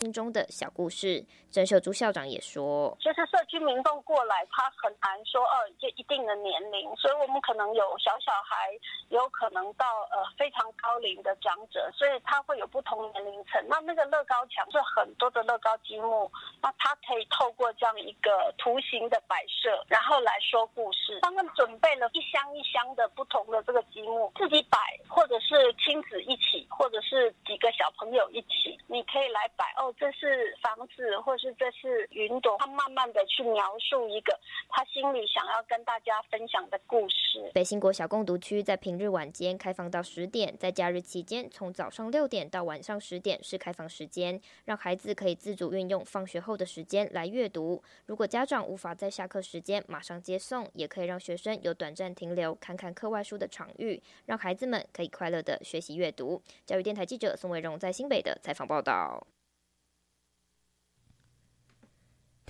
[0.00, 1.22] 心中的小故事。
[1.50, 8.70] 郑秀珠校长也说，就是社区民众过来，他很难说哦，就一定的年龄，所以我们可能有小小孩，
[9.08, 13.60] 有可能到呃非常高龄的长者，所以他会有不同年龄层。
[13.68, 16.30] 那那个乐高墙是很多的乐高积木，
[16.62, 21.18] 那他可以透过这样一个图形的摆设，然后来说故事。
[21.22, 24.78] 他们准备了一箱一箱的不同的这个积木，自己摆，
[25.08, 32.56] 或者是亲子一起，或者是几个小朋友一起，你可以来摆哦，这是房子，或是这是云朵。
[32.58, 37.50] 他慢慢的去描述一个他心里想要跟大家分享的故事。
[37.54, 47.82] 北新国小共读区在平日晚间开放到十点，在假日期间从早上六点到晚上十点是开放时间，让孩子可以自主运用放学后的时间来阅读。
[48.06, 56.42] 如果家长无法在下课时间马上接送，也可以让学生有短暂停留、看看课外书的场域，让孩子们可以快乐的学习阅读。
[56.66, 59.26] 教育电台记者宋伟荣在新北的采访报道。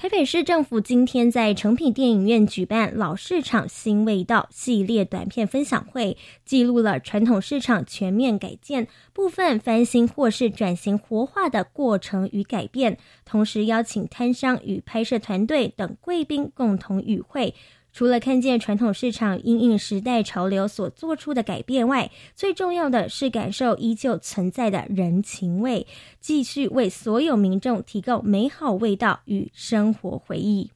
[0.01, 17.55] 台北市政府今天在成品电影院举办“老市场新味道”系列短片分享会，记录了传统市场全面改建、部分翻新或是转型活化的过程与改变，同时邀请摊商与拍摄团队等贵宾共同与会。
[17.93, 25.87] 除了看见传统市场因应时代潮流所做出的改变外，最重要的是感受依旧存在的人情味，
[26.21, 30.71] 继续为所有民众提供美好味道与生活回忆。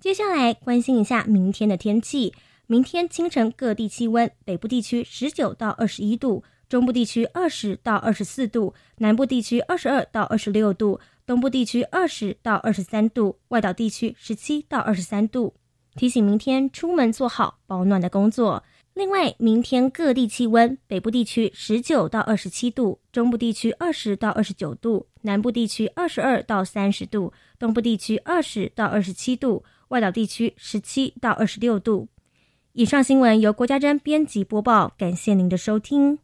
[0.00, 2.32] 接下来关心一下明天的天气：
[2.66, 15.54] 明天清晨各地气温，北部地区十九到二十一度，中部地区二十到二十四度，南部地区二十二到二十六度，东部地区二十到二十三度，外岛地区十七到二十三度。
[15.98, 18.62] 提醒明天出门做好保暖的工作。
[18.94, 32.06] 另外，明天各地气温：北部地区十九到二十七度，中部地区二十到二十九度，南部地区二十二到三十度，东部地区二十到二十七度，外岛地区十七到二十六度。
[32.74, 36.20] 以上新闻由郭家珍编辑播报，感谢您的收听。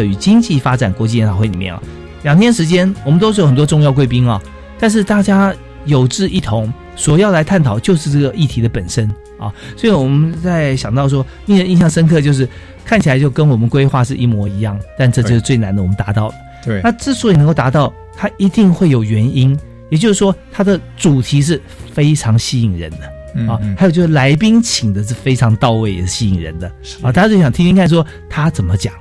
[0.00, 1.82] 策与经济发展国际研讨会里面啊，
[2.22, 4.40] 两天时间，我们都是有很多重要贵宾啊，
[4.78, 5.54] 但是大家
[5.84, 9.08] 有志一同，所要来探讨就是这个议题的本身
[9.38, 12.48] 啊，所以我们在想到说，令人印象深刻就是
[12.84, 16.34] 看起来就跟我们规划是一模一样，但这就是最难的，我们达到了。
[16.64, 19.58] 对，那之所以能够达到，它一定会有原因，
[19.88, 21.60] 也就是说，它的主题是
[21.92, 23.58] 非常吸引人的啊。
[23.78, 26.70] 还有就是来宾请的是非常到位，也是吸引人的
[27.00, 27.10] 啊。
[27.10, 28.92] 大家就想听听看，说他怎么讲。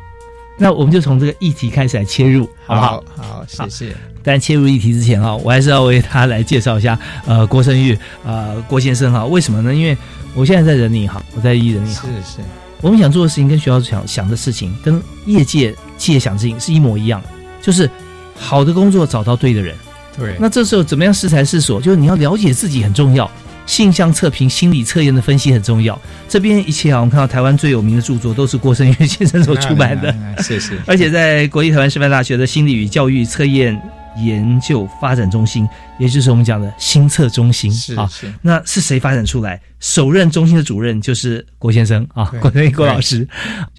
[0.59, 3.03] 那我们就从这个议题开始来切入，好不好？
[3.15, 3.95] 好，谢谢。
[4.21, 9.25] 但切入议题之前啊，我还是要为他来介绍一下，呃，郭生玉，呃，郭先生哈。
[9.25, 9.73] 为什么呢？
[9.73, 9.97] 因为
[10.35, 12.09] 我现在在人力行，我在一人力行。
[12.09, 12.38] 是是。
[12.81, 17.23] 我们想做的事情跟学校想想的事情，跟业界企业想的事情是一模一样，
[17.62, 17.89] 就是
[18.35, 19.73] 好的工作找到对的人。
[20.17, 20.35] 对。
[20.39, 21.81] 那这时候怎么样适才适所？
[21.81, 23.29] 就是你要了解自己很重要。
[23.69, 25.98] 性向测评、心理测验的分析很重要。
[26.27, 30.12] 这边一切啊，我们看到台湾最有名的著作都是郭生源先生所出版的，
[30.42, 30.75] 谢谢。
[30.88, 33.80] 而且在国立台湾师范大学的心理与教育测验
[34.18, 35.69] 研究发展中心，
[36.00, 38.10] 也就是我们讲的心测中心啊。
[38.42, 39.62] 那是谁发展出来？
[39.80, 43.25] 首任中心的主任就是郭先生啊，郭生郭老师。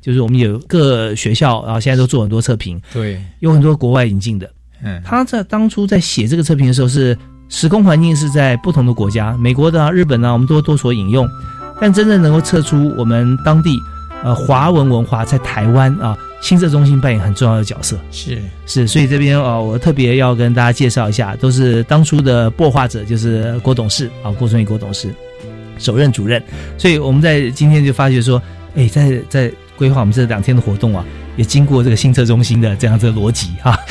[0.00, 4.48] 就是我们有各学校啊，现在都做很多测评，对，有很多国外引进的。
[4.84, 7.18] 嗯，他在当初在写这个测评的时候是。
[7.50, 11.28] 时空环境是在不同的国家，美国的啊、日本啊，我们都多所引用。
[11.80, 13.78] 但真正能够测出我们当地
[14.22, 17.98] 呃华文文化在台湾啊，新社中心扮演很重要的角色。
[18.10, 25.12] 是是，所以这边啊，我特别要跟大家介绍一下，都是当初的擘画者，就是郭董事啊，郭春义郭董事
[25.78, 26.42] 首任主任。
[26.76, 28.40] 所以我们在今天就发觉说，
[28.76, 29.50] 哎，在在
[29.80, 31.02] 规划我们这两天的活动啊。
[31.36, 33.74] 也经过这个新测中心的这样子的逻辑哈，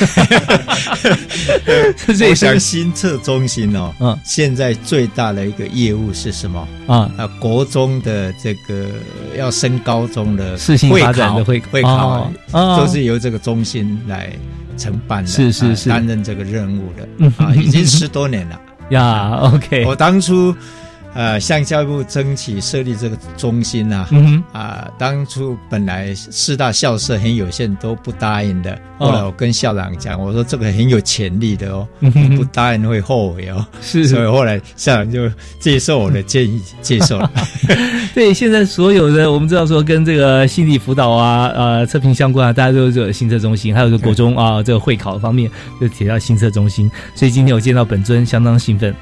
[2.30, 7.09] 我想新测中心哦，嗯，现在最大的一个业务是什么啊？
[7.18, 8.89] 啊，国中的这个
[9.36, 10.56] 要升高中的
[10.91, 14.31] 会考会会考，都是由这个中心来
[14.77, 17.09] 承办的，是是是，担任这个任务的
[17.44, 18.62] 啊，已经十多年了
[18.92, 19.39] 呀。
[19.53, 20.56] OK，我当初。
[21.13, 24.07] 呃，向教育部争取设立这个中心呐，
[24.53, 28.79] 啊，当初本来四大校舍很有限，都不答应的。
[28.97, 31.88] 后来我跟校长讲，我说这个很有潜力的哦，
[32.35, 33.65] 不答应会后悔哦。
[33.81, 35.29] 是，所以后来校长就
[35.59, 37.31] 接受我的建议，接受了。
[38.13, 48.94] 对，现在所有的我们知道说跟这个心理辅导啊、呃测评相关啊，大家都有新测中心，还有个国中啊这个会考方面就提到新测中心，所以今天我见到本尊相当兴奋。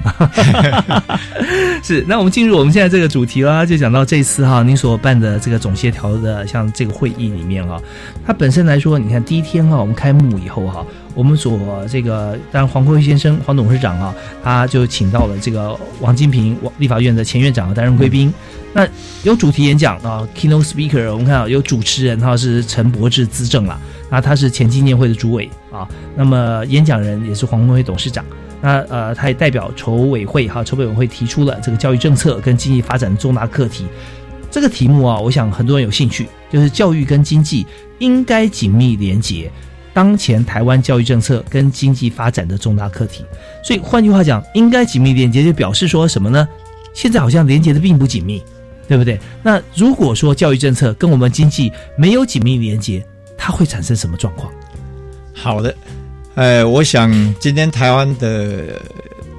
[1.82, 1.97] 是。
[2.06, 7.80] 那我们进入我们现在这个主题啦，就讲到这次哈，您所办的这个总协调的像这个会议里面啊，
[8.26, 10.84] 它本身来说，你看第一天哈，我们开幕以后哈，
[11.14, 11.58] 我们所
[11.88, 18.32] 这个当然黄国辉先生黄董事长啊，他就请到了这个王金平王立法院的前院长担任贵宾，
[18.72, 18.86] 那
[19.24, 23.78] 有主题演讲啊，keynote speaker，我们看到有主持人哈是陈伯志资政了，
[24.10, 28.24] 那他是前纪念会的主委啊，那么演讲人也是黄国辉董事长。
[28.60, 33.86] 那呃，他也代表筹委会哈，筹委会提出了这个教育政策跟经济发展的重大课题。
[34.50, 37.66] 这个题目啊，我想很多人有兴趣，就是教育跟经济
[37.98, 39.50] 应该紧密连结，
[39.92, 43.24] 当前台湾教育政策跟经济发展的重大课题。
[43.62, 46.48] 所以换句话讲，应该紧密连结，就表示说什么呢？
[46.94, 48.42] 现在好像连结的并不紧密，
[48.88, 49.20] 对不对？
[49.42, 54.50] 那如果说教育政策跟我们经济没有紧密连结，它会产生什么状况？
[55.34, 55.72] 好的。
[56.38, 58.80] 呃，我想今天台湾的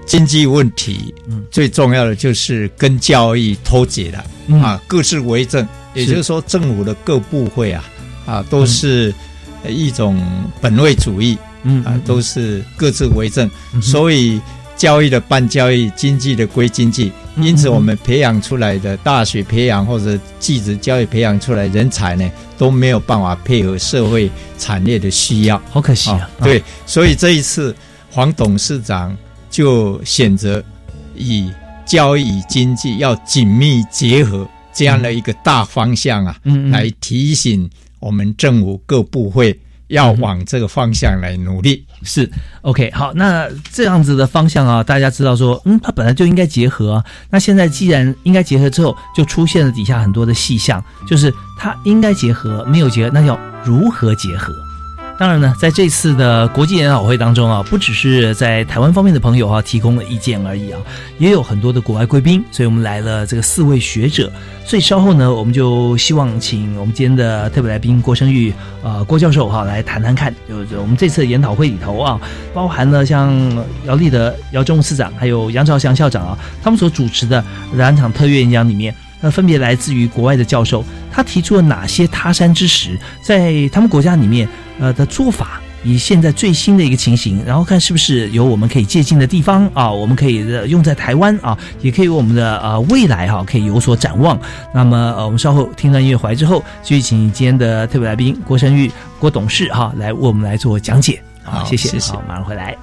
[0.06, 7.90] 经济问题，嗯，最重要的就是跟教育脱节了啊，各自为政，也就是说，政府的各部会啊，
[8.26, 9.14] 啊，都是
[9.66, 10.22] 一种
[10.60, 13.50] 本位主义，嗯啊，都是各自为政，
[13.82, 14.42] 所以
[14.76, 17.14] 教育的办教育，经济的归经济，
[17.46, 22.30] 因此我们培养出来的大学培养或者技职教育培养出来人才呢。
[22.60, 26.30] 都没有办法配合社会产业的需要，好可惜啊！
[26.44, 27.74] 对，所以这一次
[28.12, 29.16] 黄董事长
[29.50, 30.62] 就选择
[31.16, 31.50] 以
[31.86, 36.38] 教育与经济要紧密结合这样的一个大方向啊，
[36.70, 37.70] 来提醒
[38.02, 39.58] 我们政府各部会。
[39.90, 42.30] 要往这个方向来努力，是
[42.62, 43.14] OK 好。
[43.14, 47.04] 那这样子的方向啊，大家知道说，嗯，它本来就应该结合。
[47.30, 54.54] 那现在既然应该结合之后，就出现了底下很多的细项，就是它应该结合，没有结合，那要如何结合？
[55.20, 60.80] 当然呢，在这次的国际研讨会当中啊，不只是在台湾方面的朋友啊提供了意见而已啊，
[61.18, 64.32] 也有很多的国外贵宾，所以我们来了这个四位学者。
[64.66, 72.18] 所以稍后呢，我们就希望请我们今天的特别来宾郭生玉呃郭教授哈来谈谈看，就是我们这次研讨会里头啊，
[72.54, 73.36] 包含了像
[73.88, 78.96] 姚立德姚忠司长，还有杨朝祥校长啊，他们所主持的两场特约演讲里面。
[79.22, 84.48] 呃，分别来自于国外的教授，他提出了哪些他山之石，在他们国家里面
[84.80, 85.62] 呃的做法。
[85.82, 89.90] 以现在最新的一个情形，然后看是不是有我们可以借鉴的地方啊？
[89.90, 94.38] 我们可以用在台湾啊，也可以为我们的呃未来哈可以有所展望。
[94.74, 101.24] 那么呃，我们稍后听到音乐回来之后，继续请今天的特别来宾郭生玉郭董事哈来为我们来做讲解。
[101.44, 102.76] 好，谢谢，好，马上回来。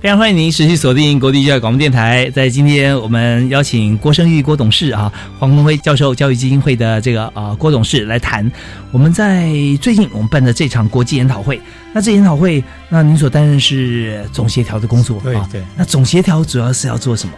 [0.00, 2.30] 非常欢迎您持续锁定国立教育广播电台。
[2.30, 8.50] 在今天，我们邀请郭生玉郭董事啊，黄宏辉教授，教育基金会的这个啊郭董事来谈。
[8.92, 9.50] 我们在
[9.80, 11.58] 最近我们办的这场国际研讨会，
[11.94, 15.62] 那这研讨会，那您所担任是总协调的工作，对对。
[15.76, 17.32] 那总协调主要是要做什么？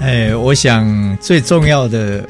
[0.00, 2.24] 哎，我想最重要的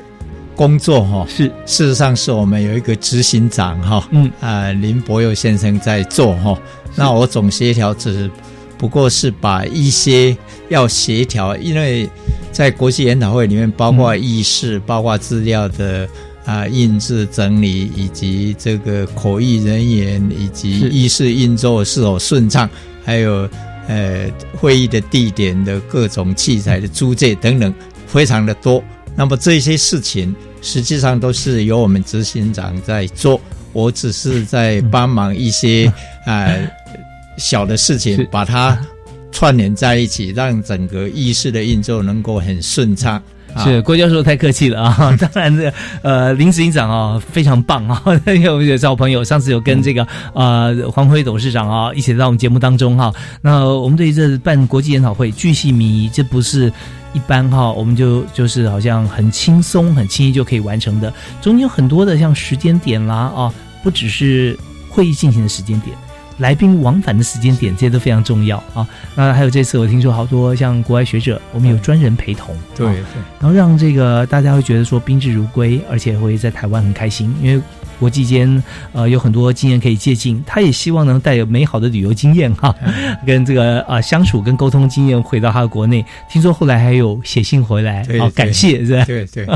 [0.60, 6.60] 工作哈，是事实上是我们有一个执行长哈，嗯啊林伯佑先生在做哈。
[6.94, 8.30] 那我总协调只。
[8.76, 10.36] 不过是把一些
[10.68, 12.08] 要协调，因为
[12.52, 16.06] 在国际研讨会里面，包括议事、包括资料的
[16.44, 22.68] 啊印制整理，以及这个口译人员，以及议事运作是否顺畅，
[23.02, 23.48] 还有
[23.86, 27.74] 呃会议的地点的各种器材的租借等等，
[28.06, 28.82] 非常的多。
[29.16, 33.40] 那么这些事情实际上都是由我们执行长在做，
[33.72, 35.92] 我只是在帮忙一些
[36.26, 36.48] 啊。
[37.38, 38.78] 小的事情把它
[39.32, 43.22] 串联在一起，让整个议事的运作能够很顺畅。
[43.58, 45.16] 是郭教授太客气了啊！
[45.20, 53.12] 当然，这呃林执行长啊非常棒啊， 因为我们有好朋友，上次有跟这个呃黄辉董事长啊一起到我们节目当中哈。
[53.42, 56.72] 那我们对于这办国际研讨会巨细靡遗，这不是
[57.12, 63.52] 一般哈，我们就就是好像很轻松、很轻易就可以完成的，中间有很多的像时间点啦啊，
[63.82, 65.96] 不只是会议进行的时间点。
[66.40, 68.86] 来宾往返的时间点，这些都非常重要啊。
[69.14, 72.96] 那还有这次，我听说好多像国外学者，我们有专人陪同，对对，
[73.38, 77.62] 然后让这个大家会觉得说宾至如归，而且会在台湾很开心，因为。
[78.00, 78.60] 国际间，
[78.92, 80.42] 呃，有很多经验可以借鉴。
[80.46, 82.74] 他也希望能带有美好的旅游经验哈，
[83.26, 86.02] 跟这个啊相处跟沟通经验回到他的国内。
[86.30, 89.04] 听说后来还有写信回来，好感谢是吧？
[89.04, 89.46] 对 对，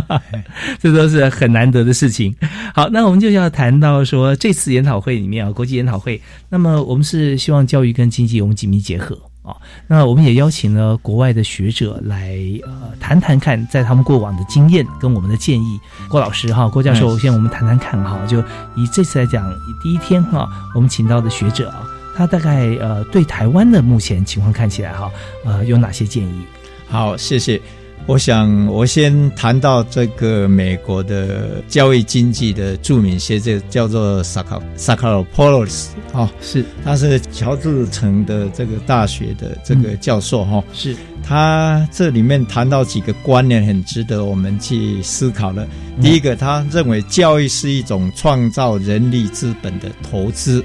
[0.79, 2.35] 这都是很难得的事情。
[2.75, 6.21] 好，那我们就要谈到说这次研讨会里面啊，国际研讨会，
[6.51, 9.19] 那么我们是希望教育跟经济我们紧密结合。
[9.45, 9.55] 啊，
[9.87, 12.35] 那我们也邀请了国外的学者来
[12.65, 15.79] 呃谈谈看，在他们过往的经验跟我们的建议。
[16.09, 18.41] 郭老师哈，郭教授，先我们谈谈看哈，就
[18.75, 21.87] 以这次来讲，以第一天哈，我们请到的学者啊，
[22.17, 25.11] 他大概呃对台湾的目前情况看起来哈，
[25.45, 26.47] 呃有哪些建议？
[26.89, 27.61] 好，谢谢。
[28.07, 40.95] 我想，我先谈到这个美国的教育经济的著名学者，叫做萨卡萨卡罗波罗斯，哈，是，他是乔治城的这个大学的这个教授，哈，是。
[41.27, 45.67] 他这里面谈到几个观念，很值得我们去思考的。
[46.03, 50.63] 第一个，他认为教育是一种创造人力资本的投资，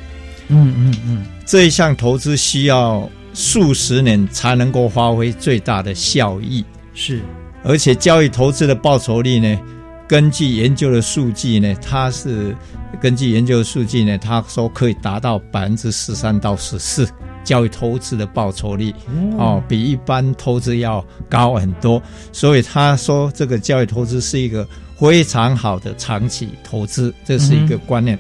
[0.50, 6.66] 嗯嗯嗯，这一项投资需要数十年才能够发挥最大的效益。
[7.00, 7.22] 是，
[7.64, 9.58] 而且教育投资的报酬率呢？
[10.06, 12.54] 根据研究的数据呢，它是
[13.00, 17.08] 根据研究的数据呢，他说可以达到百分之十三到十四
[17.42, 18.94] 教育投资的报酬率
[19.38, 22.02] 哦，比一般投资要高很多。
[22.34, 28.20] 所以他说这个教育投资是一个非常好的长期投资，这是一个观念。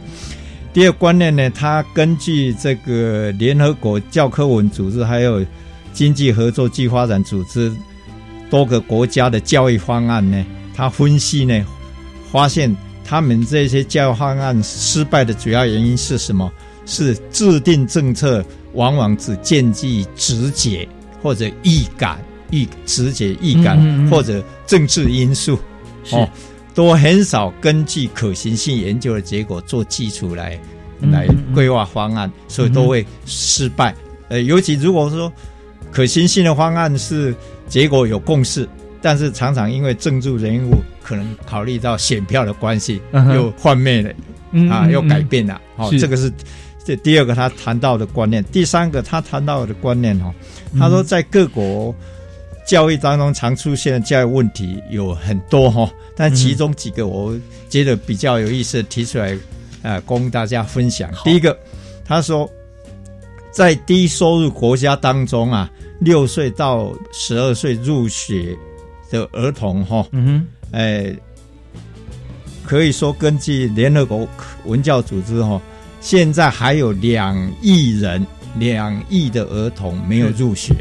[0.72, 5.46] 第二观念呢，他根据这个联合国教科文组织还有
[5.92, 7.70] 经济合作暨发展组织。
[8.50, 11.66] 多个国家的教育方案呢，他分析呢，
[12.32, 16.52] 发现他们这些教育方案失败的主要原因是什么？
[16.86, 20.88] 是制定政策往往只建基于直觉
[21.22, 25.60] 或者预感、预直觉预感或者政治因素，
[26.12, 26.28] 哦，
[26.74, 30.60] 都很少根据可行性研究的结果做基础来
[31.12, 33.96] 来规划方案，所以都会失败。
[34.30, 35.32] 呃，尤其如果说。
[35.92, 37.36] 可行性的方案是
[37.68, 38.68] 结果有共识，
[39.02, 43.02] 但是常常因为政治人物可能考虑到选票的关系，
[43.34, 44.14] 又幻灭了，
[44.72, 45.60] 啊，又改变了。
[45.78, 46.32] 哦，这个是
[46.86, 48.44] 这第二个他谈到的观念。
[48.46, 50.34] 第三个他谈到的观念哦，
[50.78, 51.94] 他说在各国
[52.68, 57.36] 教育当中常出现的教育问题有很多哈，但其中几个我
[57.68, 59.38] 觉得比较有意思，提出来
[59.82, 61.12] 啊，供大家分享。
[61.24, 61.58] 第一个，
[62.06, 62.50] 他说。
[63.52, 68.56] 在低收入国家当中啊，六岁到十二岁入学
[69.10, 70.26] 的儿童，哈，嗯
[70.72, 71.16] 哼，哎，
[72.64, 74.28] 可以说根据联合国
[74.66, 75.60] 文教组织，哈，
[76.00, 78.26] 现在还有两亿人，
[78.56, 80.74] 两亿的儿童没有入学，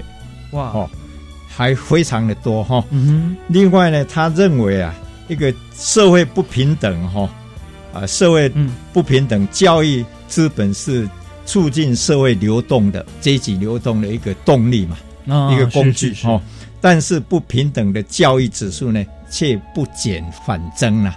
[0.52, 0.90] 哇，哦，
[1.48, 3.36] 还非常的多，哈，嗯哼。
[3.48, 4.94] 另外呢，他认为啊，
[5.26, 7.28] 一个社会不平等，哈，
[7.94, 8.52] 啊，社会
[8.92, 11.08] 不平等，教育资本是。
[11.48, 14.98] 促进社会流动的阶级流动的一个动力嘛，
[15.50, 16.38] 一个工具哦。
[16.78, 21.16] 但是不平等的教育指数呢，却不减反增啊，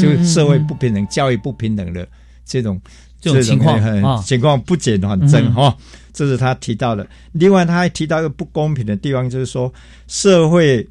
[0.00, 2.06] 就社会不平等、教育不平等的
[2.44, 2.80] 这种
[3.20, 5.76] 这种情况情况不减反增哈。
[6.12, 7.04] 这是他提到的。
[7.32, 9.72] 另外，他还提到一个不公平的地方，就是说
[10.06, 10.86] 社会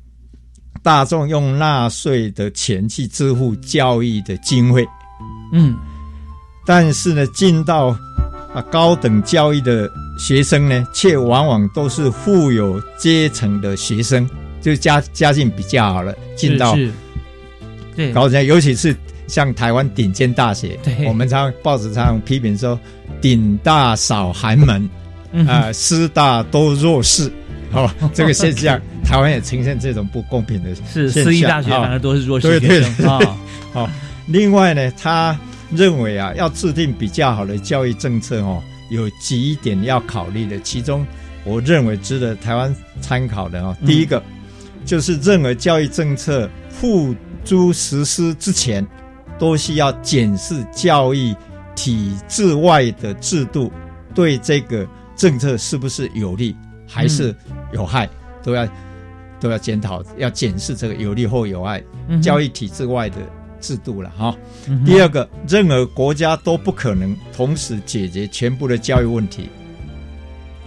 [0.83, 4.86] 大众用纳税的钱去支付教育的经费，
[5.53, 5.77] 嗯，
[6.65, 7.98] 但是呢，进到
[8.53, 14.29] 啊，高等教育的学生呢，却往往都是富有阶层的学生，
[14.60, 16.75] 就家家境比较好了，进到
[17.96, 18.12] 对。
[18.12, 18.93] 高等，尤其是
[19.25, 20.77] 像台湾顶尖大学，
[21.08, 22.77] 我们常报纸上批评说，
[23.22, 24.89] 顶大少寒门，
[25.47, 27.32] 啊，师大多弱势，
[27.71, 33.38] 哦，这个现象，台湾也呈现这种不公平的是私立大学反而都是弱势学生啊。
[33.71, 33.89] 好，
[34.28, 35.39] 另外呢，他。
[35.73, 40.60] 认为啊，要制定比较好的教育政策哦，有几点要考虑的。
[40.60, 41.05] 其中，
[41.43, 44.21] 我认为值得台湾参考的哦，第一个
[44.86, 48.86] 就是任何教育政策付诸实施之前，
[49.39, 51.34] 都需要检视教育
[51.75, 53.71] 体制外的制度
[54.13, 56.55] 对这个政策是不是有利
[56.88, 57.34] 还是
[57.73, 58.10] 有害，
[58.43, 58.67] 都要
[59.39, 61.81] 都要检讨，要检视这个有利或有害
[62.21, 63.15] 教育体制外的。
[63.62, 64.36] 制度了哈。
[64.86, 69.47] 第二个，任何国家都不可能同时解决全部的教育问题，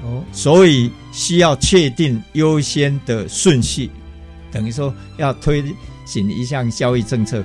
[0.03, 3.91] 哦，所以需要确定优先的顺序。
[4.51, 5.63] 等于说，要推
[6.07, 7.45] 行一项教育政策，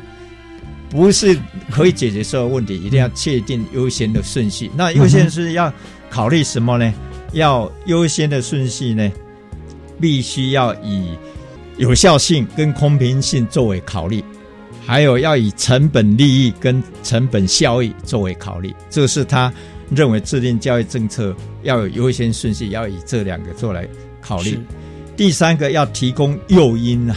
[0.89, 1.37] 不是
[1.71, 4.69] 可以解决所有问题，一定要确定优先的顺序。
[4.75, 5.73] 那优先是要
[6.09, 6.93] 考虑什么呢？
[7.33, 9.11] 要优先的顺序呢，
[9.99, 11.17] 必须要以
[11.77, 14.23] 有效性跟公平性作为考虑。
[14.89, 19.53] 还有要以成本利益跟成本效益作为考虑，这是他
[19.91, 23.87] 认为制定教育政策要有优先顺序，要以这两个做来
[24.19, 24.59] 考虑。
[25.15, 27.15] 第三个要提供诱因啊，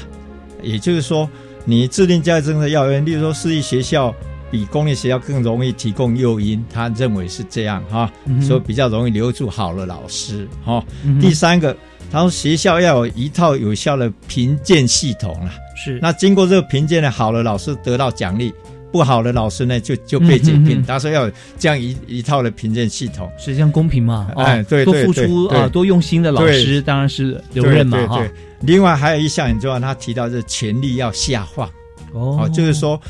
[0.63, 1.27] 也就是说，
[1.65, 4.15] 你制定教育政策要因，例如说私立学校
[4.51, 10.85] 比公立学校更容易提供诱因，他认为是这样哈，说比较容易留住好的老师哈。
[11.23, 11.75] 第三个，
[12.11, 15.55] 他说学校要有一套有效的评鉴系统啊。
[15.83, 18.53] 是，那经过这个评鉴呢，好的老师得到奖励，
[18.92, 20.83] 不好的老师呢就就被解聘。
[20.85, 24.31] 他说要有这样一一套的评鉴系统，实际上公平嘛？
[24.37, 28.23] 哎，对，多付出啊，多用心的老师当然是留任嘛哈。
[28.61, 31.68] 另外还有一项很重要，他提到是权力要下放
[32.12, 33.01] 哦，就是说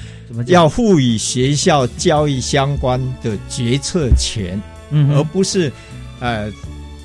[0.47, 4.59] 要赋予学校教育相关的决策权，
[4.91, 5.71] 嗯，而不是
[6.21, 6.51] 呃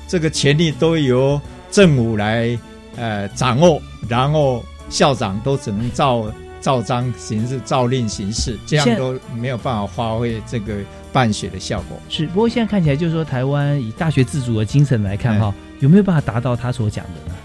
[0.06, 1.38] 这个权力都由
[1.70, 2.58] 政府来
[2.96, 4.64] 呃掌握，然后。
[4.88, 10.76] 校长都只能照照章行事、照令行事，这样都没有办法发挥这个
[11.12, 11.96] 办学的效果。
[12.08, 17.36] 是，不过现在看起来，就是说台湾以大学自主的精神来看，哈，有没有办法达到他所讲的呢？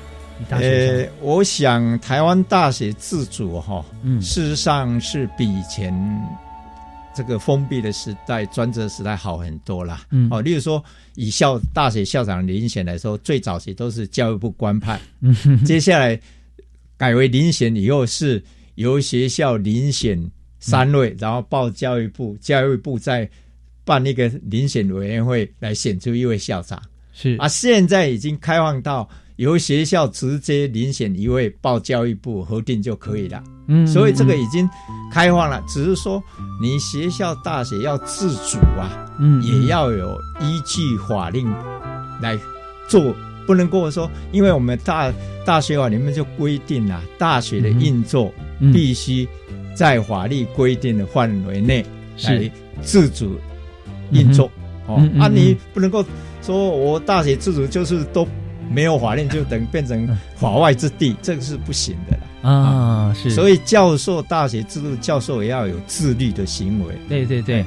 [0.49, 5.93] 呃，我想台湾大学自主，哈，嗯，事实上是比以前
[7.15, 10.01] 这个封闭的时代、专责时代好很多啦。
[10.10, 16.19] 嗯，哦，例如说以校大学校长遴选来说，最早期都是教育部官派，嗯，接下来。
[17.03, 18.41] 改为遴选以后，是
[18.75, 20.17] 由学校遴选
[20.61, 23.29] 三位，然后报教育部，教育部再
[23.83, 26.81] 办一个遴选委员会来选出一位校长。
[27.11, 33.43] 是啊，现在已经开放到由学校直接遴选一位，报教育部核定就可以了。
[33.67, 34.65] 嗯，所以这个已经
[35.11, 36.23] 开放了，只是说
[36.61, 41.45] 你学校大学要自主啊，嗯，也要有依据法令
[42.21, 42.39] 来
[42.87, 43.13] 做。
[43.45, 45.13] 不能跟我说，因为我们大
[45.45, 48.34] 大学法里面就规定了，大学的运作
[48.73, 49.27] 必须
[49.75, 51.86] 在法律规定的范围内
[52.23, 52.51] 来
[52.82, 53.38] 自主
[54.12, 54.49] 运作。
[54.88, 56.03] 哦，啊，你不能够
[56.41, 58.27] 说我大学自主就是都
[58.69, 62.51] 没有法令就等变成法外之地，这个是不行的啦。
[62.51, 66.93] 啊，是，所以教授大学制度教授也要有自律的行为。
[67.08, 67.65] 对对对。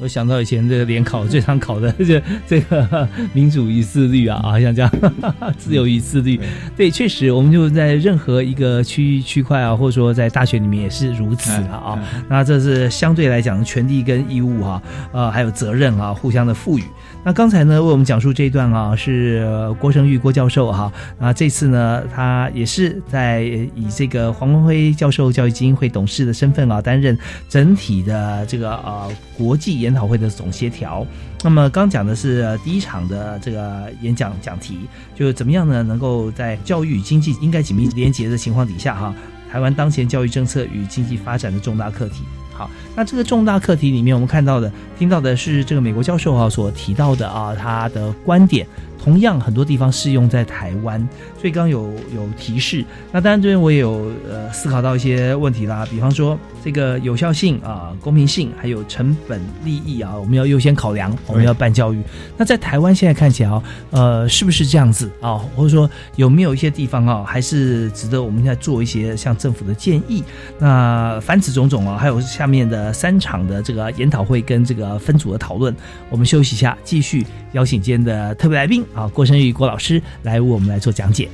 [0.00, 4.90] 我想到以前这个联考最常考的这 这个民主与自律啊，啊像这样
[5.58, 6.40] 自由与自律。
[6.76, 11.98] 对，确实，我们就在任何一个区域区块啊，或者说在大学里面也是如此了啊。
[12.28, 14.82] 那这是相对来讲，权利跟义务哈，
[15.12, 16.82] 呃，还有责任啊，互相的赋予。
[17.24, 19.44] 那刚才呢，为我们讲述这一段啊，是
[19.80, 20.92] 郭生玉郭教授哈。
[21.18, 23.42] 那这次呢，他也是在
[23.74, 31.04] 以这个黄文辉教授教育基金会董事的身份啊，担任整体的这个呃国际研研讨会的总协调。
[31.42, 34.80] 那么刚讲的是第一场的这个演讲讲题，
[35.14, 35.82] 就是怎么样呢？
[35.82, 39.14] 能够在教育与经济应该紧密连结的情况底下哈，
[39.50, 42.22] 台湾当前教育政策与经济发展的重大课题。
[42.52, 48.66] 好，那这个重大课题里面，我们看到的、听到的是这个美国教授啊所提到的啊，他的观点。
[49.02, 51.00] 同样很多地方适用在台湾，
[51.40, 52.84] 所以刚有有提示。
[53.12, 61.08] 那当然这边我也有呃思考到一些问题啦，比方说这个有效性啊、公平性，还有成本利益啊，我们要优先考量。
[61.26, 62.02] 我们要办教育，
[62.36, 65.36] 那在台湾现在看起来啊，呃，是不是这样子啊？
[65.54, 70.24] 或者说有没有一些地方啊，还是值得我们现在做一些向政府的建议？
[70.58, 75.74] 那凡此种种啊，还有下面的三场的这个研讨会跟这个分组的讨论，
[76.10, 78.84] 我们休息一下，继续邀请今天的特别来宾。
[78.94, 81.28] 啊，郭生玉郭老师来为我们来做讲解。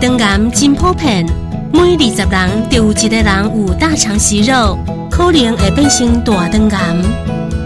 [0.00, 1.26] 肠癌真普遍，
[1.72, 4.78] 每二十人就有一个人有大肠息肉，
[5.10, 6.96] 可能会变成大肠癌。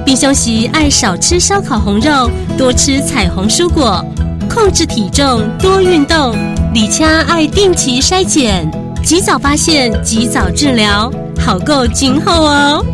[0.04, 4.04] 平常时爱少吃烧烤红肉，多吃彩虹蔬果，
[4.50, 6.34] 控制体重，多运动，
[6.74, 8.68] 而且爱定期筛检，
[9.04, 11.08] 及早发现，及早治疗。
[11.38, 12.84] 效果真好哦。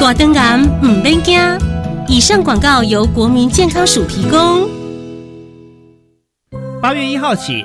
[0.00, 1.40] 大肠癌唔免惊。
[2.08, 4.68] 以上广告由国民健康署提供。
[6.82, 7.64] 八月一号起，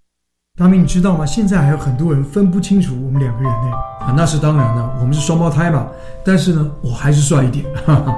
[0.61, 1.25] 大明，你知道吗？
[1.25, 3.71] 现在还有很多人分不清楚我们两个人呢。
[4.01, 5.87] 啊，那是当然的，我们是双胞胎嘛。
[6.23, 7.65] 但是呢，我还是帅一点。
[7.83, 8.15] 哈哈。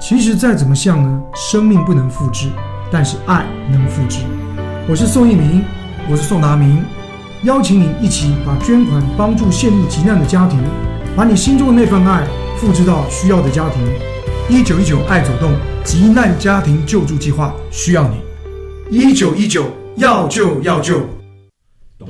[0.00, 2.48] 其实再怎么像呢，生命不能复制，
[2.90, 4.18] 但是爱能复制。
[4.88, 5.62] 我是宋一鸣，
[6.10, 6.82] 我是宋达明，
[7.44, 10.58] 邀请你一起把捐款帮助陷入急难的家庭，
[11.14, 13.80] 把你心中的那份爱复制到需要的家庭。
[14.48, 15.52] 一九一九爱走动
[15.84, 18.16] 急难家庭救助计划需要你。
[18.90, 21.00] 一九一九要救要救。
[21.98, 22.04] 我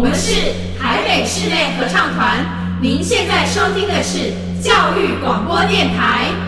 [0.00, 2.46] 们是台北室内合唱团，
[2.80, 4.32] 您现在收听的是
[4.62, 6.43] 教育广播电台。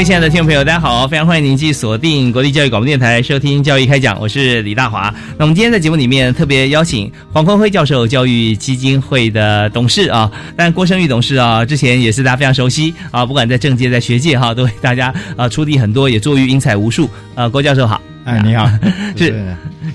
[0.00, 5.14] 位亲爱的听众朋友，大家好，非常欢迎您继续锁定国立教育广播电台收听《教育开讲》，我是李大华。
[5.36, 17.06] 那我们今天在节目里面特别邀请黄坤辉教授，教育基金会的董事啊，但郭生玉董事啊，之前也是大家非常熟悉啊，不管在政界、在学界哈，都为大家啊出力很多，也作育英才无数。
[17.34, 18.70] 呃，郭教授好，哎，你好，
[19.18, 19.44] 是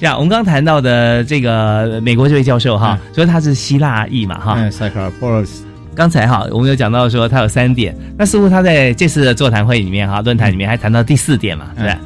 [0.02, 5.65] 呀， 我们刚谈到的这个美国这位教授哈，说他是希腊裔嘛哈，嗯 c y c l o p o l i s
[5.96, 12.00] 刚才哈，我们有讲到说他有三点，那似乎他在这次的座谈会里面哈，论坛里面还谈到第四点嘛，对吧？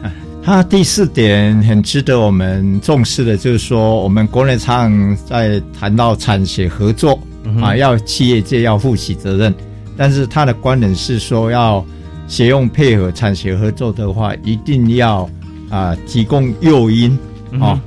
[0.43, 7.19] 他第四点很值得我们重视的，就是说我们国内常在谈到产学合作、
[7.61, 9.53] 啊，要企业界要负起责任，
[9.97, 11.83] 但是他的观点是说，要
[12.27, 15.27] 协用配合产学合作的话，一定要
[15.69, 17.17] 啊提供诱因
[17.59, 17.81] 啊，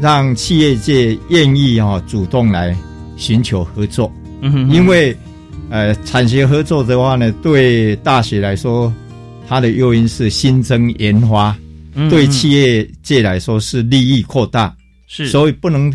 [0.00, 2.76] 让企业界愿意啊主动来
[3.16, 5.16] 寻求合作，嗯因为。
[5.70, 8.92] 呃，产学合作的话呢，对大学来说，
[9.46, 11.54] 它的诱因是新增研发；
[11.94, 14.74] 嗯对企业界来说是利益扩大。
[15.06, 15.92] 是，所以不能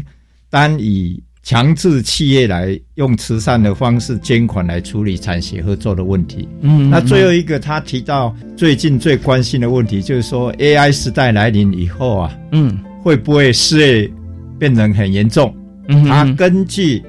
[0.50, 6.48] 单以强制企业来用慈善的方式捐款来处理产学合作的问题。
[6.62, 14.12] 嗯，那最后一个，他提到最近最关心的问题，就是说 AI 时代来临以后啊，嗯，会不会失业
[14.60, 15.56] 变成很严重？
[15.88, 17.04] 嗯，他根据。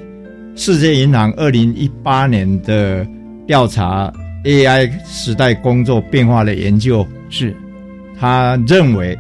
[0.56, 3.06] 世界银行二零一八年的
[3.46, 4.12] 调查
[4.44, 7.54] AI 时代工作变化的研究是，
[8.18, 9.18] 他认为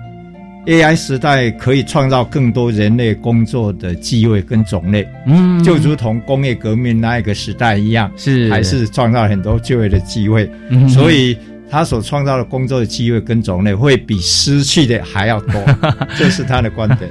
[0.66, 8.48] AI 时代可以创造更多人类工作的机会跟种类，嗯，就如同工业革命那一个时代一样，是。
[8.50, 11.36] 还是创造很多就业的机会，嗯、所以。
[11.74, 15.60] 他所创造的工作的机会跟种类会比失去的还要多，
[16.16, 17.10] 这是他的观点。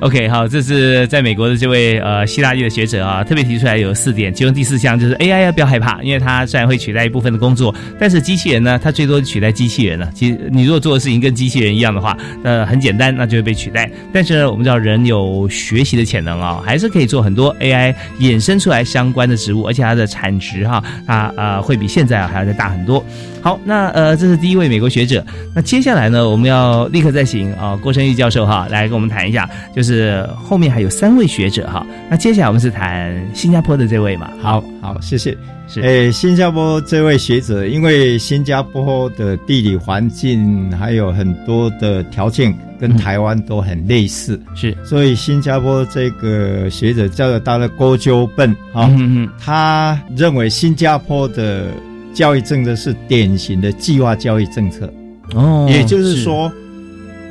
[0.00, 10.06] OK，好，这是在美国的这位呃希腊裔的学者啊，特别提出来有四点，其中第四项就是 AI 要不要害怕，因为它虽然会取代一部分的工作，但是机器人呢，它最多取代机器人了。
[10.14, 13.90] 其实你如果做的事情跟机器人一样的话，呃，很简单，那就会被取代。
[14.12, 23.02] 但是呢，我们知道人有学习的潜能啊、哦，还是可以做很多 AI 衍生出来相关的职务，而且它的产值哈，它呃会比现在啊还要再大很多。
[23.42, 25.24] 好，那呃，这是第一位美国学者。
[25.52, 31.84] 那接下来呢，我们要立刻再请啊、呃、郭生玉教授哈来跟我们谈一下，就是后面还有三位学者哈。
[32.08, 34.30] 那接下来我们是谈新加坡的这位嘛？
[34.40, 35.36] 好好，谢谢。
[35.66, 51.66] 是，诶，新加坡这位学者，因为新加坡的地理环境还有很多的条件跟台湾都很类似，嗯、是，所以新加坡这个学者叫做他的郭鸠笨啊，嗯、他认为新加坡的。
[52.14, 54.92] 教育政策是典型的计划教育政策，
[55.34, 56.52] 哦，也就是说，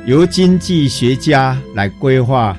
[0.06, 2.56] 由经济学家来规划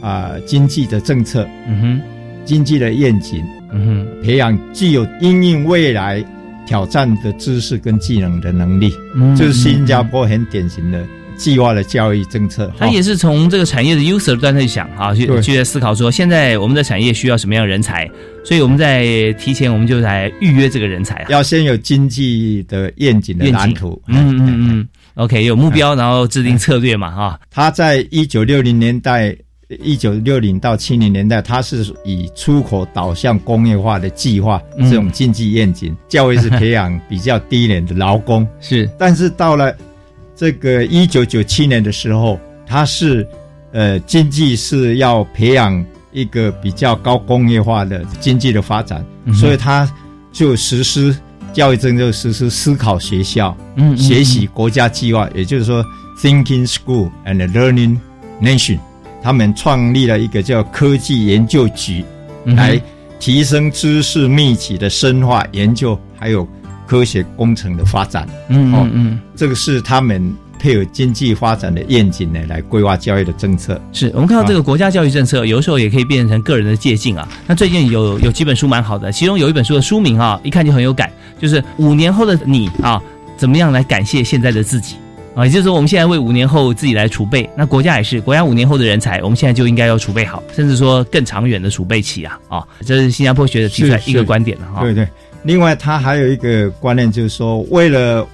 [0.00, 2.00] 啊、呃、经济的政策，嗯哼，
[2.44, 6.24] 经济的愿景，嗯哼，培养具有应应未来
[6.66, 11.04] 挑战的知识跟技能的能力，嗯、就是新加坡很典型的
[11.38, 12.70] 计划的教育政策。
[12.76, 18.06] 他也是从这个产业的 user 端去想啊，去去在思考说，现在我们的产业需要什么样的人才，
[18.44, 21.26] 所以我们在提前我们就来预约这个人才啊。
[21.30, 24.00] 要先有经济的愿景的蓝图。
[24.08, 27.40] 嗯嗯嗯，OK，有目标，然后制定策略嘛，哈。
[27.50, 29.34] 他在一九六零年代，
[29.82, 38.46] 一九六零到七零年代，他是以出口导向工业化的计划嗯这种经济愿景，教育是培养比较低廉的劳工。
[38.60, 39.74] 是，但是到了
[40.38, 43.26] 这个一九九七年的时候，他是
[43.72, 49.90] 呃经济是要培养一个比较高工业化的经济的发展，嗯所以他
[50.32, 51.12] 就实施
[51.52, 55.84] 教育政策，实施思考学校，嗯嗯学习国家计划，也就是说
[56.22, 57.98] Thinking School and Learning
[58.40, 58.78] Nation，
[59.20, 62.04] 他们创立了一个叫科技研究局，
[62.44, 62.80] 嗯来
[63.18, 66.46] 提升知识密集的深化研究，还有
[66.88, 68.26] 科学工程的发展。
[68.48, 73.80] 嗯嗯，这个是他们配合经济发展的愿景呢，来规划教育的政策。
[73.92, 77.28] 是我们看到这个国家教育政策，有时候也可以变成个人的借鉴啊。
[77.46, 83.00] 那最近有有几本书蛮好的，其中有一本书的书名啊，一看就很有感，就是五年后的你啊，
[83.36, 84.96] 怎么样来感谢现在的自己
[85.36, 85.46] 啊？
[85.46, 92.66] 也就是说，我们现在为五年后自己来储备，那国家也是，国家五年后的人才，我们现在就应该要储备好，甚至说更长远的储备起啊啊！
[92.84, 94.80] 这是新加坡学者提出来一个观点了哈。
[94.80, 95.06] 对对，
[95.48, 98.28] 另外他还有一个观念，就是说，为了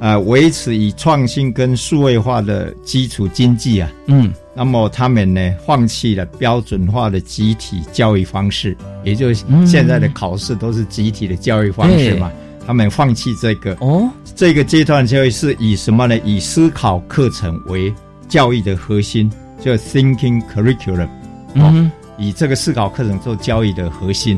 [0.00, 12.32] 呃维持以创新跟数位化的基础经济啊，嗯，那么他们呢放弃了标准化的集体教育方式，也就是嗯现在的考试都是集体的教育方式嘛。
[12.66, 16.18] 他们放弃这个哦，这个阶段教育是以什么呢？
[16.24, 17.94] 以思考课程为
[18.28, 21.08] 教育的核心，叫 thinking curriculum。
[21.54, 24.36] 嗯哼以这个思考课程做教育的核心，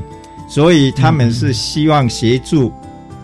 [0.52, 2.70] 所以他们是希望协助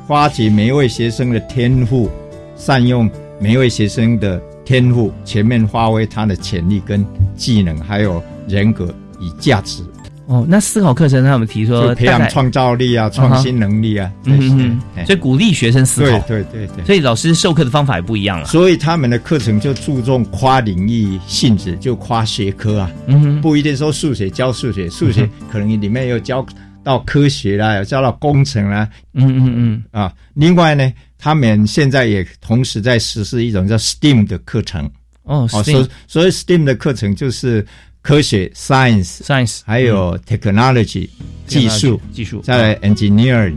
[0.07, 2.11] 发掘每一位学生的天赋，
[2.57, 7.05] 善用每一位学生的天赋，全面发挥他的潜力跟
[7.37, 8.87] 技能，还有人格
[9.21, 9.83] 与价值，
[10.25, 14.11] 哦，那思考课程他们提出就培养创造力啊、创新能力啊。
[14.25, 16.85] 嗯嗯所以鼓励学生思考，对对对对。
[16.87, 18.47] 所以老师授课的方法也不一样了。
[18.47, 26.43] 所以他们的课程就注重跨领域性质，就跨学科啊，嗯哼，不一定说数学教数学，数学可能里面有教
[26.85, 30.13] 到科学啦，有教到工程啦，嗯嗯嗯，啊。
[30.35, 34.91] 另外呢，他们现在也同时在实施一种叫 STEAM 的课程。
[35.25, 35.63] 哦所
[36.07, 37.67] 所以 STEAM 的课程就是
[38.01, 41.07] 科学 （science）、science，还有 technology、
[41.47, 43.57] 技术、技术，再来 engineering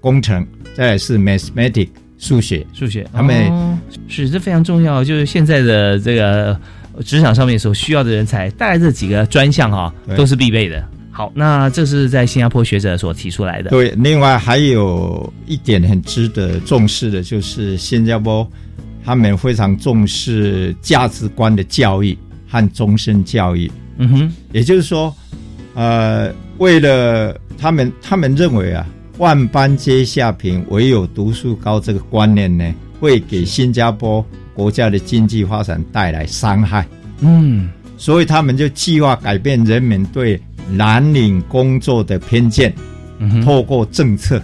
[0.00, 2.66] 工程，再来是 mathematics 数学。
[2.72, 6.58] 数学，他们哦是这非常重要，就是现在的这个
[7.04, 10.16] 职场上面所需要的人才，大概这几个专项哈、对。
[10.16, 10.84] 都是必备的。
[11.16, 13.70] 好，那这是在新加坡学者所提出来的。
[13.70, 18.44] 对，另外还有一点很值得重视的，就是新加坡
[19.04, 23.70] 他们非常重视价值观的教育和终身教育。
[23.96, 25.14] 嗯哼，也就是说，
[25.74, 28.84] 呃，为了他们，他们认为啊，
[29.18, 36.84] 万般皆下品，唯有读书高这个观念呢，会给新加坡国家的经济发展带来伤害。
[37.20, 40.42] 嗯，所以他们就计划改变人们对
[40.76, 42.74] 蓝领工作的偏见，
[43.18, 44.42] 嗯，透过政策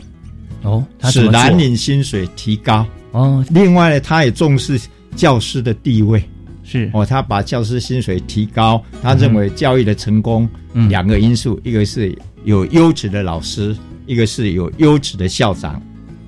[0.63, 2.87] 哦，使蓝领薪水提高。
[3.13, 4.81] 哦，另外呢，他也重视
[5.17, 6.23] 教师的地位
[6.63, 8.83] 是哦，他把教师薪水提高。
[9.03, 15.83] 他认为教育的成功嗯两个因素，一个是有优质的老师，一个是有优质的校长。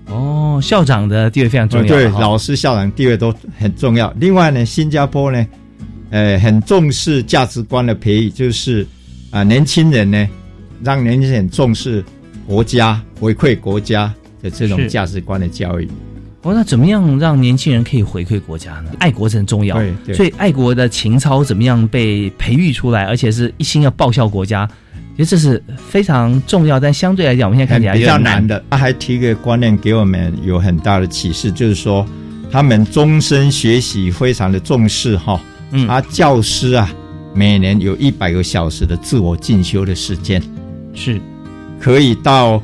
[0.08, 1.86] 哦，校长的地位非常重要。
[1.86, 4.12] 对，哈老师、校长地位都很重要。
[4.18, 5.46] 另外呢，新加坡呢，
[6.10, 8.86] 呃，很重视价值观的培育，就是
[9.32, 10.28] 啊、年轻人呢，
[10.84, 12.04] 让年轻人重视
[12.46, 15.88] 国家、回馈国家的这种是价值观的教育。
[16.42, 18.90] 哦，那怎么样让年轻人可以回馈国家呢？
[18.98, 24.68] 爱国是很重要，对对所以爱国的情操怎么样被培育出来，而且是一心要报效国家，
[25.16, 26.80] 其实这是非常重要。
[26.80, 28.62] 但相对来讲，我们现在看起来比较难的。
[28.70, 32.04] 他还提个观念给我们有很大的启示，就是说
[32.50, 35.40] 他们终身学习非常的重视哈。
[35.70, 36.92] 嗯他教师啊，
[37.34, 40.42] 每年有一百个小时的自我进修的时间，
[40.94, 41.20] 是
[41.80, 42.62] 可以到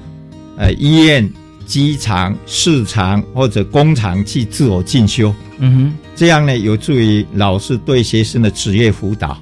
[0.57, 1.29] 呃医院、
[1.67, 5.35] 机场、市场或者工厂去自我进修。
[5.59, 9.37] 嗯哼，这样呢，有助于老师对学生的职业辅导，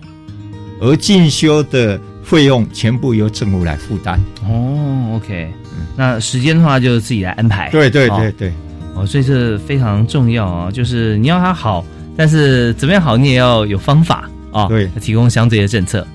[0.81, 4.19] 而进修的费用全部由政府来负担。
[4.49, 5.49] 哦，OK，
[5.97, 7.69] 那时间的话就自己来安排。
[7.71, 8.53] 对对哦对对。
[8.95, 11.85] 哦，所以这非常重要啊，就是你要他好，
[12.17, 16.07] 但是怎么样好，你也要有方法啊，对，提供相对的政策。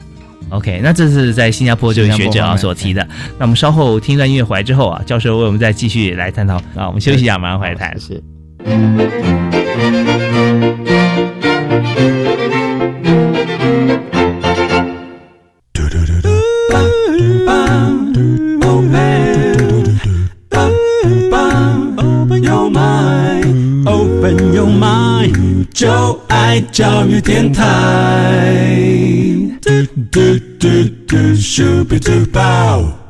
[0.49, 3.07] OK，那这是在新加坡这位学者啊所提的。
[3.37, 6.55] 那我们稍后听一段音乐回来之后啊，教授为我们再继续来探讨。
[6.75, 7.97] 啊，我们休息一下，马上回来谈。
[7.99, 8.21] 谢谢。
[26.59, 27.63] 教育电台。
[29.61, 29.69] 嘟
[30.11, 30.67] 嘟嘟
[31.07, 33.00] 嘟，Super Duper。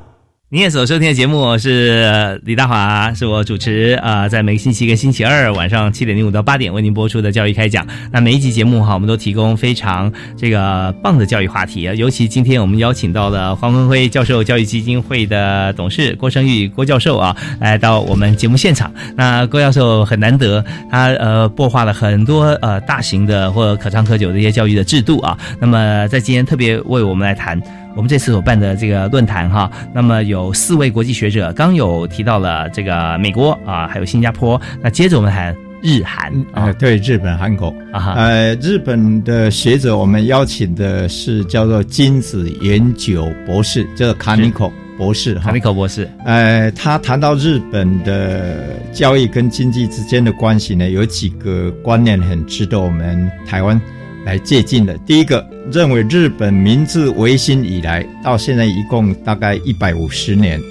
[0.54, 7.88] 您所收听的节目是李大华，是我主持啊，在每个星期一跟星期二晚上七点零五到八点为您播出的教育开讲。
[8.12, 11.93] 那每一集节目哈，我们都提供非常这个棒的教育话题啊。
[11.93, 18.93] 尤其今天我们邀请到了黄文辉教授，教育基金会的董事郭生玉郭教授啊，来到我们节目现场。
[19.16, 25.38] 那郭教授很难得，他呃擘画了很多呃大型的或者可长可久的一些教育的制度啊。
[25.62, 27.58] 那么在今天特别为我们来谈。
[27.96, 34.60] 我们这次所办的这个论坛哈，那么有四位国际学者，刚有提到了这个美国啊，还有新加坡。
[34.82, 46.08] 那接着我们谈日韩啊，对，日本、韩国啊，呃，日本的学者我们邀请的是叫做金子研究博士，叫做卡尼口博士，卡尼口博士。
[46.24, 53.80] 呃，他谈到日本的教育跟经济之间的关系呢，有几个观念很值得我们台湾。
[54.26, 54.97] 来借鉴的。
[54.99, 60.61] 第一个认为，日本明治维新以来到现在一共大概一百五十年，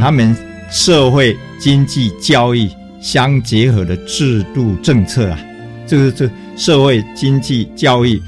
[0.00, 0.36] 他们
[0.70, 2.68] 社会、经济、教育
[3.00, 5.38] 相结合的制度政策啊，
[5.86, 8.20] 就是这社会、经济、教育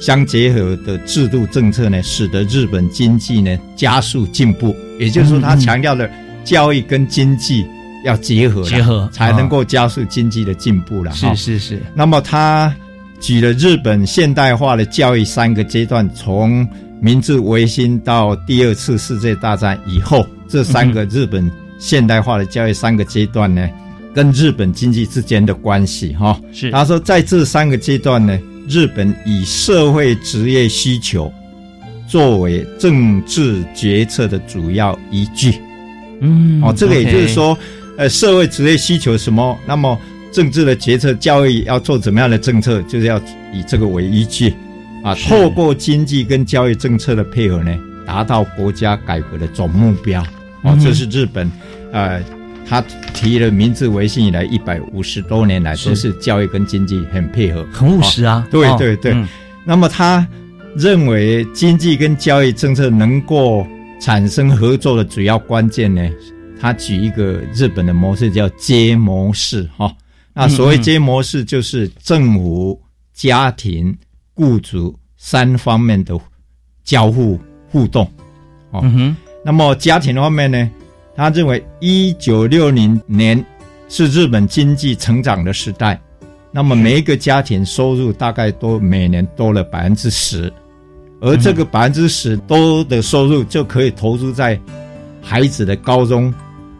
[0.00, 4.74] 相结合的制度政策呢，使得日本经济呢加速进步。
[4.98, 6.10] 也就是说，他强调的
[6.44, 7.64] 教育跟经济
[8.04, 11.12] 要结合，结合才能够加速经济的进步了。
[11.12, 11.82] 是是是。
[11.94, 12.74] 那么他。
[13.20, 16.66] 举了日本现代化的教育三个阶段，从
[17.00, 21.48] 明治维新到第二次世界大战以后，这三个日本
[21.78, 23.68] 现代化的教育三个阶段呢，
[24.14, 26.40] 跟日本经济之间的关系哈。
[26.50, 31.30] 是他说，在这三个阶段呢，日本以社会职业需求
[32.08, 35.60] 作为政治决策的主要依据。
[36.20, 37.56] 嗯，哦，这个也就是说，
[37.98, 39.58] 呃，社会职业需求什么？
[39.66, 39.98] 那么。
[40.32, 43.18] 政治的决策，教育要做怎么样的政策，就是要
[43.52, 44.54] 以这个为依据，
[45.02, 47.76] 啊，透过经济跟教育政策的配合呢，
[48.06, 50.24] 达到国家改革的总目标。
[50.62, 51.50] 哦，这是日本，
[51.90, 52.22] 呃，
[52.68, 52.80] 他
[53.14, 58.46] 提了明治维新以来一百五十多年来都是教育跟经济很配合，很务实啊。
[58.50, 59.16] 对对对。
[59.64, 60.26] 那么他
[60.76, 63.66] 认为经济跟教育政策能够
[64.00, 66.08] 产生合作的主要关键呢，
[66.60, 69.90] 他举一个日本的模式叫接模式，哈。
[70.40, 72.80] 那所谓接模式，就是政府、
[73.12, 73.94] 家庭、
[74.32, 76.18] 雇主三方面的
[76.82, 77.38] 交互
[77.68, 78.10] 互动。
[78.70, 78.82] 哦，
[79.44, 80.70] 那么家庭方面呢，
[81.14, 83.44] 他认为一九六零年
[83.90, 86.00] 是日本经济成长的时代，
[86.50, 90.50] 那么每一个家庭收入大概都每年多了百分之十，
[91.20, 94.58] 而这个百分之十多的收入就可以投资在
[95.20, 96.32] 孩子的高中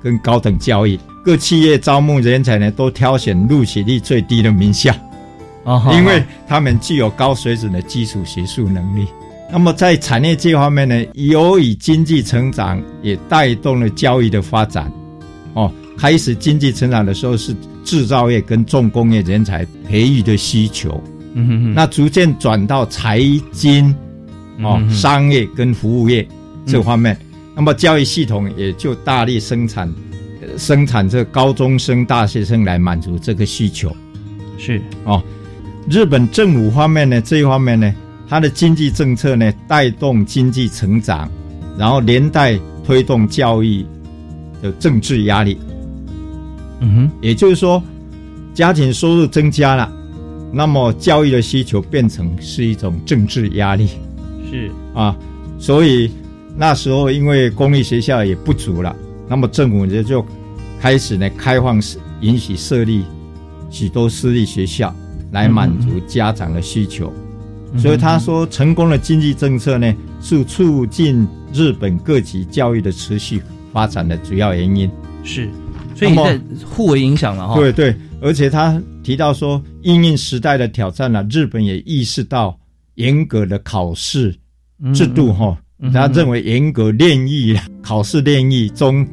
[0.03, 0.99] 跟高等教育。
[1.25, 4.95] 各企业招募人才呢，都挑选录取率最低的名校，
[5.64, 9.07] 哦，因为他们具有高水准的基础学术能力。
[9.53, 14.91] 那么在产业界方面呢，由于经济成长也带动了教育的发展。
[15.53, 17.55] 哦，开始经济成长的时候是
[17.85, 21.03] 制造业跟重工业人才培育的需求，
[21.35, 23.93] 嗯哼哼，那逐渐转到财经，
[24.62, 26.27] 哦，商业跟服务业
[26.64, 27.18] 这方面，
[27.57, 29.93] 那么教育系统也就大力生产。
[30.59, 33.95] 生产这高中生、大学生来满足这个需求，
[34.59, 35.23] 是哦。
[35.89, 37.93] 日本政府方面呢，这一方面呢，
[38.29, 41.29] 它的经济政策呢，带动经济成长，
[41.79, 43.85] 然后连带推动教育
[44.63, 45.59] 的政治压力。
[46.81, 47.83] 嗯哼，也就是说，
[48.55, 49.91] 家庭收入增加了，
[50.53, 53.89] 那么教育的需求变成是一种政治压力。
[54.51, 55.17] 是啊，
[55.59, 56.11] 所以
[56.57, 58.95] 那时候因为公立学校也不足了。
[59.29, 60.27] 那么政府就就
[60.81, 61.78] 开始呢开放
[62.22, 63.05] 允许设立
[63.70, 64.95] 许多私立学校
[65.31, 67.12] 来满足家长的需求，
[67.76, 73.41] 所以他说成功的经济政策呢是促进日本各级教育的持续
[73.72, 74.91] 发展的主要原因。
[75.22, 75.49] 是，
[75.95, 77.55] 所以在互为影响了哈。
[77.55, 82.59] 对对，而且他提到说，应应时代的挑战呢，日本也意识到
[82.95, 84.35] 严格的考试
[84.95, 85.57] 制度哈，
[85.93, 89.07] 他认为严格练艺考试练艺中。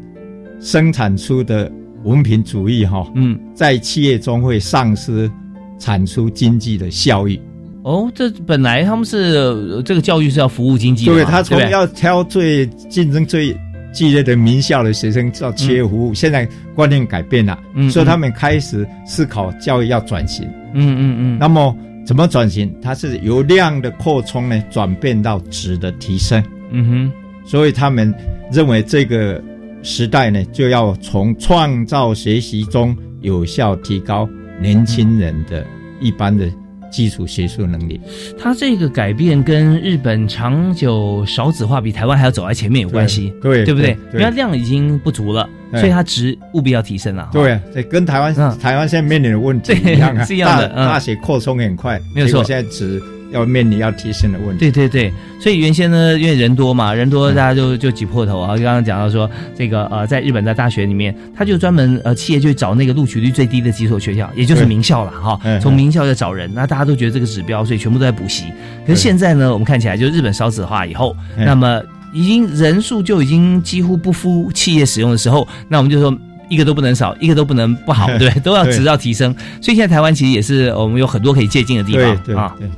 [0.59, 1.71] 生产出的
[2.03, 5.29] 文凭主义，哈，嗯，在企业中会丧失
[5.77, 7.39] 产出经济的效益。
[7.83, 13.55] 哦，这本来他们是这个教育是要服务经济的，对他从要挑最竞争最
[13.93, 17.57] 激烈的名校的学生到企业服务，现在观念改变了，
[17.89, 20.45] 所以他们开始思考教育要转型。
[20.73, 21.37] 嗯嗯嗯。
[21.39, 22.73] 那么怎么转型？
[22.81, 26.43] 它是由量的扩充呢，转变到质的提升。
[26.71, 27.11] 嗯哼。
[27.45, 28.13] 所以他们
[28.51, 29.41] 认为这个。
[29.87, 34.27] 时代呢，就要从创造学习中有效提高
[34.61, 35.65] 年轻人的
[36.01, 36.45] 一般的
[36.91, 37.99] 基础学术能力。
[38.37, 43.97] 它这个改变跟日本长久少子化比台湾还要走在前面有关系，对对不对？
[44.11, 47.29] 对因为量已经不足了，所以它值务必要提升了。
[47.31, 47.57] 对
[47.89, 54.59] 跟台湾、嗯台湾现在面临的问题一样啊， 是一样的大学扩充很快，没有错现在只要面临要提升的问题。
[54.59, 58.55] 对对对，所以原先呢，因为人多嘛，人多大家就就挤破头啊。
[58.55, 65.59] 刚刚讲到说，这个呃，在日本的大学里面，他就专门呃，企业就找那个录取率最低的几所学校，也就是名校了哈嗯。
[65.59, 68.45] 从名校要找人，那大家都觉得这个指标，所以全部都在补习。
[68.85, 71.81] 可是现在呢，我们看起来就日本少子化以后，嗯那么
[72.13, 76.15] 已经人数就已经几乎不敷企业使用的时候，那我们就说。
[76.49, 78.29] 一个都不能少，一个都不能不好，对？
[78.39, 79.35] 都要对值要提升。
[79.61, 82.55] 所以现在台湾其实也是我们有很多可以借鉴的地对对方啊。
[82.57, 82.69] 对，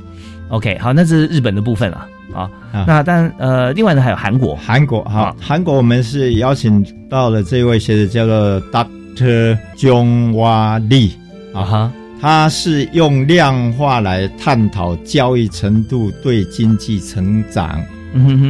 [0.50, 2.06] OK，好，那这是日本的部分了。
[2.34, 2.50] 啊。
[2.72, 2.84] 啊。
[2.86, 9.58] 那但呃，另外呢还有韩国，韩国哈啊，韩国我们是邀请到了这位学者叫做 Dr.
[9.76, 11.12] Jong Wa Lee
[11.54, 17.82] 啊，啊哈，他是用量化来探讨教育程度对经济成长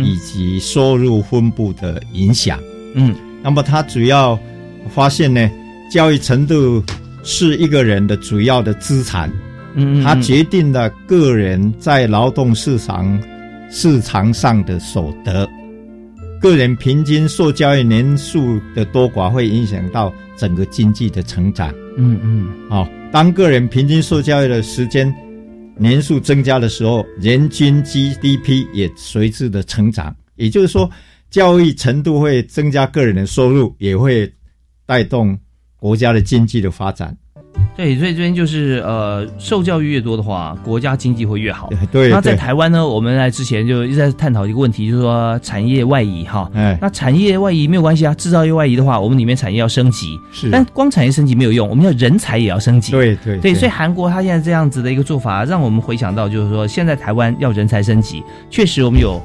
[0.05, 2.59] 以及收入分布的影响。
[2.95, 3.15] 嗯。
[3.43, 4.39] 那么他主要
[4.91, 5.51] 发现呢，
[5.91, 6.83] 教育程度
[7.23, 9.31] 是一个人的主要的资产，
[9.75, 13.21] 嗯，嗯它决定了个人在劳动市场
[13.71, 15.49] 市场上的所得。
[16.41, 21.71] 个人平均受教育年数的多寡会影响到整个经济的成长。
[21.99, 25.15] 嗯嗯好、当个人平均受教育的时间
[25.77, 30.17] 年数增加的时候，人均 GDP 也随之的成长。
[30.37, 30.91] 也就是说，
[31.31, 34.33] 教育程度会增加个人的收入，也会
[34.87, 35.39] 带动
[35.77, 37.15] 国家的经济的发展。
[37.77, 41.71] 对，所以这边就是呃，受教育越多的话，国家经济会越好。
[41.91, 46.51] 对，那在台湾呢，我们在之前就一直在探讨一个问题，就是说产业外移哈。
[46.55, 52.93] 哎，那产业外移没有关系啊，制造业外移的话，我们里面产业要升级，是，但光产业升级没有用，我们要人才也要升级。
[52.93, 59.19] 对对对，所以韩国他现在这样子的一个做法，让我们回想到，就是说现在台湾要人才升级，确实我们有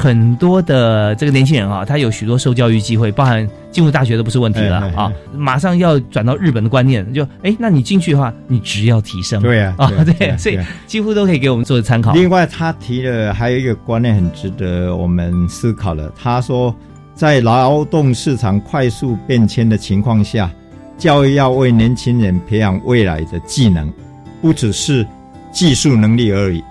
[0.00, 5.12] 很多的这个年轻人啊，他有许多受教育机会，包含进入大学都不是问题了哎哎哎啊。
[5.34, 12.12] 马上要转到日本的观念，就哎，那你进去的话，你只要提升，对啊啊，对啊对对，所以几乎都可以给我们做参考。
[12.14, 16.10] 另外，他提了还有一个观念很值得我们思考的。
[16.16, 16.74] 他说，
[17.14, 20.50] 在劳动市场快速变迁的情况下，
[20.96, 23.92] 教育要为年轻人培养未来的技能，
[24.40, 25.06] 不只是
[25.52, 26.62] 技术能力而已，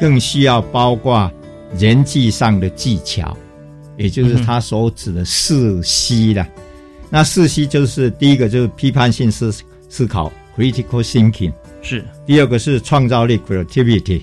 [0.00, 1.30] 更需要包括
[1.78, 3.36] 人际上的技巧，
[3.96, 6.46] 也就是他所指的四 C 啦。
[7.10, 9.52] 那四 C 就是第一个就是批判性思
[9.88, 11.52] 思考 （critical thinking）。
[11.82, 14.22] 是第二个是创造力 （creativity），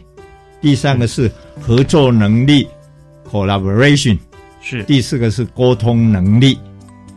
[0.61, 1.29] 第三个是
[1.59, 2.67] 合作能力
[3.29, 4.17] （collaboration），
[4.61, 6.57] 是，第四个是沟通能力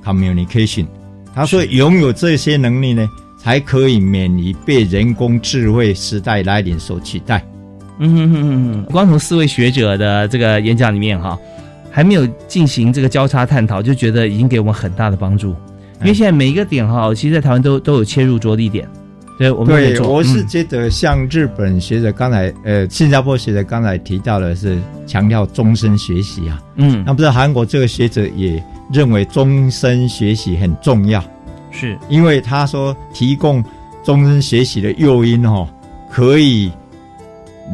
[0.05, 0.87] （communication）。
[1.35, 3.09] 他说，拥有这些能力呢，
[3.39, 7.43] 才可以免于被人工智慧时代来临所取代。
[7.99, 11.39] 嗯哼哼哼哼，光从四位学者的这个演讲里面哈，
[11.91, 15.55] 还没有进行这个交叉探讨，就觉得已经给我们很大的帮助。
[16.01, 18.89] 因为现在每一个点哈，其实在台湾都都有切入着力点，
[19.39, 20.49] 对，我们我是嗯。
[20.49, 24.77] 觉得像日本学者刚才，呃，新加坡学者刚才提到的是
[25.07, 27.05] 强调终身学习啊，嗯。
[27.07, 28.61] 那不是韩国这个学者也
[28.93, 31.23] 认为终身学习很重要。
[31.71, 31.97] 是。
[32.09, 33.63] 因为他说提供
[34.03, 35.69] 终身学习的诱因哦，
[36.11, 36.69] 可以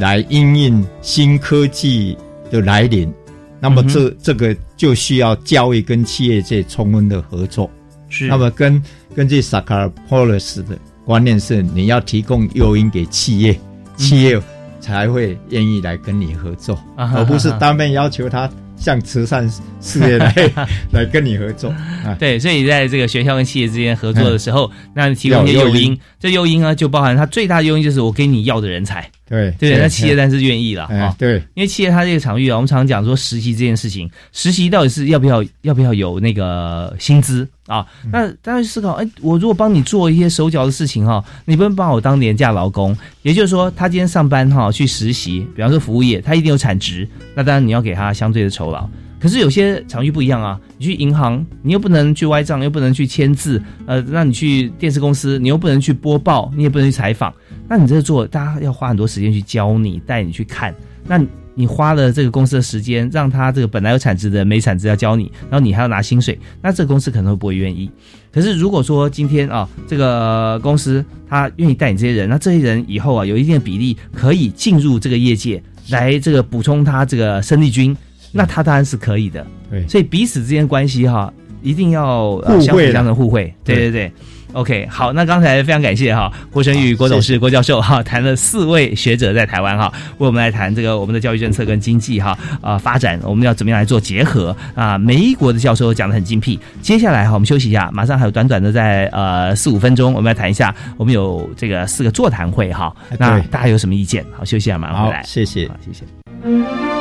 [0.01, 2.17] 来应应新科技
[2.51, 3.13] 的来临。
[3.61, 7.69] 那么这、这个就需要教育跟企业界充分的合作。
[8.09, 8.83] 是，那么根
[9.15, 13.59] 根据萨卡尔波勒斯的观念是，你要提供诱因给企业，
[13.97, 14.41] 企业
[14.81, 18.49] 才会愿意来跟你合作，而不是单面要求他
[18.79, 19.51] 向慈善
[19.81, 20.35] 事业来
[20.93, 21.71] 来跟你合作
[22.05, 22.15] 啊。
[22.19, 29.77] 对，所以在这个学校跟企业之间合作的时候，那提供一些诱因，这诱因呢就包含它最大的诱因就是我给你要的人才，对对？
[29.79, 30.89] 那企业当然是愿意了啊。
[30.91, 37.87] 哎对，因为企业它这个场域啊，我们常常讲说实习这件事情，实习到底是要不要要不要有那个薪资啊？
[38.11, 42.97] 那大家去思考，哎，我如果帮你做一些手脚的事情哈，你不能把我当廉价劳工。
[43.23, 48.89] 也就是说，他今天上班哈去实习，比方说服务业，他一定有产值，那当然你要给他相对的酬劳。
[49.21, 57.35] 可是有些场域不一样啊，你去银行，你又不能去歪账，又不能去签字，呃，那你去电视公司，你又不能去播报，你也不能去采访，
[57.69, 60.73] 那你这做，大家要花很多时间去教你，带你去看，
[61.05, 61.21] 那
[61.59, 67.91] 你花了这个公司的时间，让他这个本来有产值的没产值要教你，然后你还要拿薪水，那这个公司可能会不会愿意？
[68.31, 77.97] 可是如果说今天啊，这个公司他愿意带你这些人，那这些人以后啊有一定的比例可以进入这个业界，来这个补充他这个生力军，
[78.31, 79.45] 那他当然是可以的。
[79.69, 83.53] 对所以彼此之间关系哈、一定要、呃、互惠相互相成互惠。
[83.65, 84.13] 对对对对。
[84.55, 96.59] OK，好，那刚才非常感谢哈郭生玉郭董事郭教授哈谈了四位学者在台湾哈为我们来谈这个我们的教育政策跟经济哈啊发展我们要怎么样来做结合啊每一国的教授讲的很精辟。
[96.81, 104.25] 接下来哈我们休息一下，马上还有短短的在呃四五分钟，我们来谈一下我们有这个四个座谈会哈，那大家有什么意见？
[104.37, 105.23] 好，休息一下，马上回来。
[105.25, 106.98] 谢谢，好，谢谢。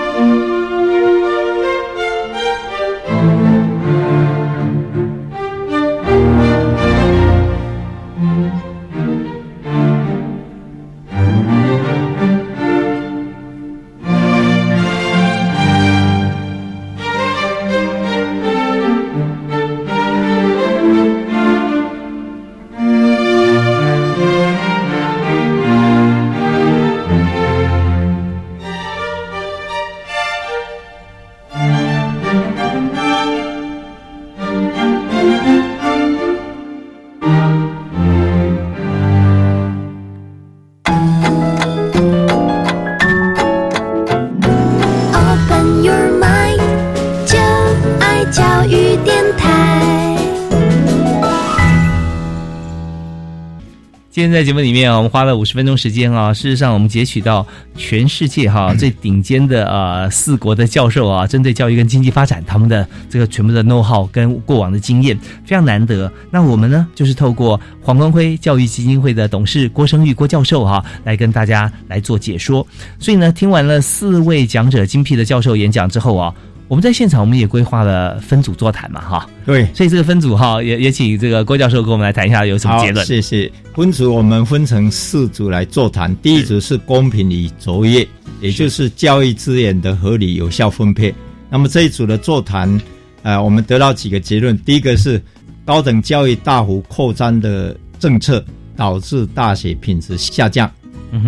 [54.18, 56.34] 今天在节目里面啊，我们花了五十分钟时间啊。
[56.34, 57.46] 事实上，我们截取到
[57.76, 65.16] 全世界哈、最顶尖的呃四国的教授啊，针对教育跟经济发展他们的这个全部的 know how 跟过往的经验，
[65.46, 66.12] 非常难得。
[66.32, 72.66] 那我们呢，就是透过黄光辉教育基金会的董事郭生玉郭教授哈、来跟大家来做解说。
[72.98, 76.34] 所以呢，听完了四位讲者精辟的教授演讲之后啊。
[76.68, 83.06] 我们在现场，我们也规划了分组座谈嘛，哈，对，所以这个分组哈，也也请这个郭教授跟我们来谈一下有什么结论。
[83.06, 83.50] 谢谢。
[83.74, 88.06] 分组我们分成四组来座谈，第一组是公平与卓越，
[88.42, 91.14] 也就是教育资源的合理有效分配。
[91.50, 92.82] 那么这一组的座谈，
[93.24, 94.58] 呃，我们得到几个结论。
[94.60, 95.22] 第一个是
[95.64, 98.44] 高等教育大幅扩张的政策
[98.76, 100.70] 导致大学品质下降，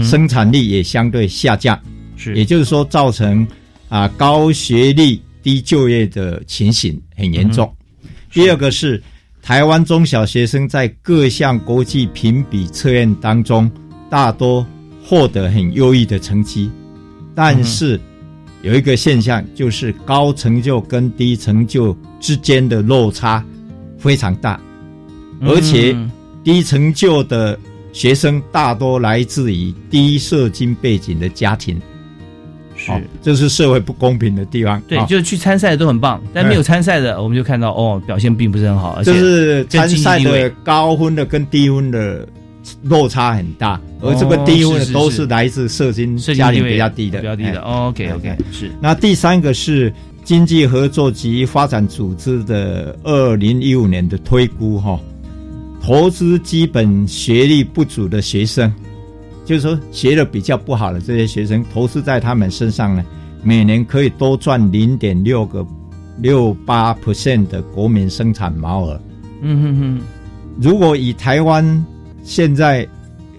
[0.02, 1.80] 生产力也相对下降，
[2.18, 3.48] 是也就是说造成
[3.88, 7.74] 啊、高学历低就业的情形很严重。
[8.32, 9.02] 第二个是
[9.42, 13.70] 台湾中小学生在各项国际评比测验当中，
[14.10, 14.66] 大多
[15.04, 16.70] 获得很优异的成绩，
[17.34, 18.00] 但是
[18.62, 23.44] 有一个现象，就是高成就跟低成就之间的落差
[23.98, 24.60] 非常大，
[25.42, 26.12] 而且嗯。
[26.42, 27.60] 低成就的
[27.92, 31.80] 学生大多来自于低社经背景的家庭。
[32.80, 32.92] 是。
[32.92, 34.82] 哦，这是社会不公平的地方。
[34.88, 35.06] 对，哦。
[35.10, 42.26] 就是去参赛的都很棒，但没有参赛的，我们就看到哦，表现并不是很好，而且就是参赛的高分的跟低分的
[42.84, 47.60] 落差很大，而这个低分的都是来自社经家庭比较低的，比较低的。
[47.60, 48.38] 哎哦 OK OK，哎。
[48.52, 48.72] 是。
[48.82, 55.00] 那第三个是经济合作及发展组织的二零一五年的推估哈、
[55.82, 58.72] 投资基本学历不足的学生，
[59.50, 63.04] 就是说学的比较不好的这些学生，投资在他们身上呢，
[63.42, 65.66] 每年可以多赚零点六个
[66.20, 69.02] 六八 percent 的国民生产毛额。
[69.42, 70.02] 嗯哼哼，
[70.62, 71.84] 如果以台湾
[72.24, 72.88] 现在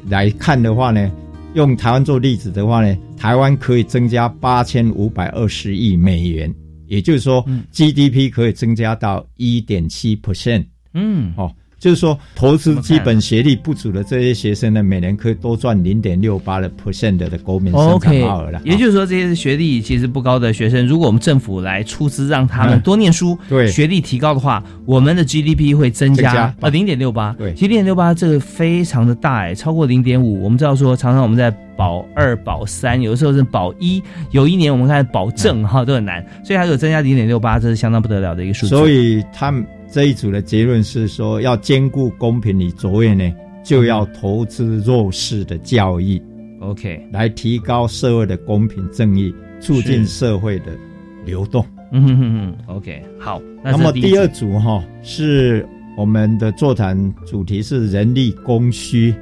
[0.08, 1.08] 来看的话呢，
[1.54, 6.52] 用台湾做例子的话呢，台湾可以增加八千五百二十亿美元，
[6.88, 11.54] 也就是说、GDP 可以增加到一点七 percent 嗯，哦。
[11.80, 18.60] 就是说，投资基本学历不足的这些学生呢，每年可以多赚零点六八的 percent 的国民生产了。
[18.64, 30.42] 也就是说，这些学历其实不高的学生，如果我们政府来出资让他们嗯多念书，对学历提高的话，我们的 GDP 会增加呃零点六八，对其实零点六八这个非常的大哎，超过零点五。
[30.44, 34.02] 我们知道说，常常我们在保二、保三，有的时候是保一，
[34.32, 38.76] 有一年我们看保证哈都很难，所以它有增加零点六八，这是相当不得了的一个数字。
[38.76, 43.32] 所以他们这一组的结论是说，要兼顾公平与卓越呢，
[43.64, 46.20] 就要投资弱势的教育。
[46.60, 50.76] OK，来提高社会的公平正义，促进社会的
[51.24, 51.64] 流动。
[51.92, 53.42] 嗯哼哼哼，OK，好。
[53.64, 55.66] 那么第二组组哈、是
[55.96, 59.12] 我们的座谈主题是人力供需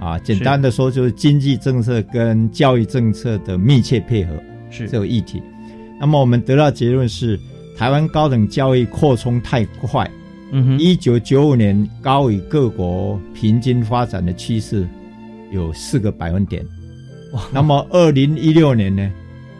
[0.00, 4.34] 啊，简单的说就是经济政策跟教育政策的密切配合
[4.68, 5.40] 是这个议题。
[6.00, 7.38] 那么我们得到结论是，
[7.76, 10.08] 台湾高等教育扩充太快，
[10.52, 14.86] 嗯哼，一九九五年高于各国平均发展的趋势
[15.50, 16.64] 有四个百分点，
[17.32, 17.42] 哇。
[17.52, 19.10] 那么二零一六年呢，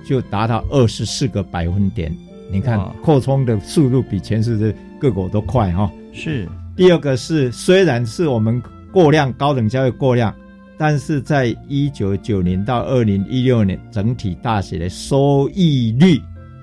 [0.06, 2.14] 就达到二十四个百分点。
[2.50, 6.46] 你看扩充的速度比全世界各国都快哈、是。
[6.76, 10.34] 第二个是，虽然是我们过量高等教育过量，
[10.76, 16.20] 但是在一九九零到二零一六年，整体大学的收益率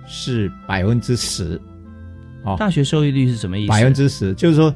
[0.09, 1.59] 是百分之十。
[2.43, 3.69] 好、大学收益率是什么意思？
[3.69, 4.73] 百分之十，就是说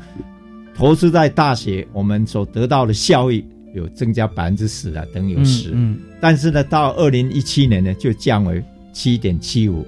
[0.75, 9.85] 投资在大学，我们所得到的效益有增加百分之十啊，等于有十、嗯但是呢，到二零一七年呢，就降为七点七五，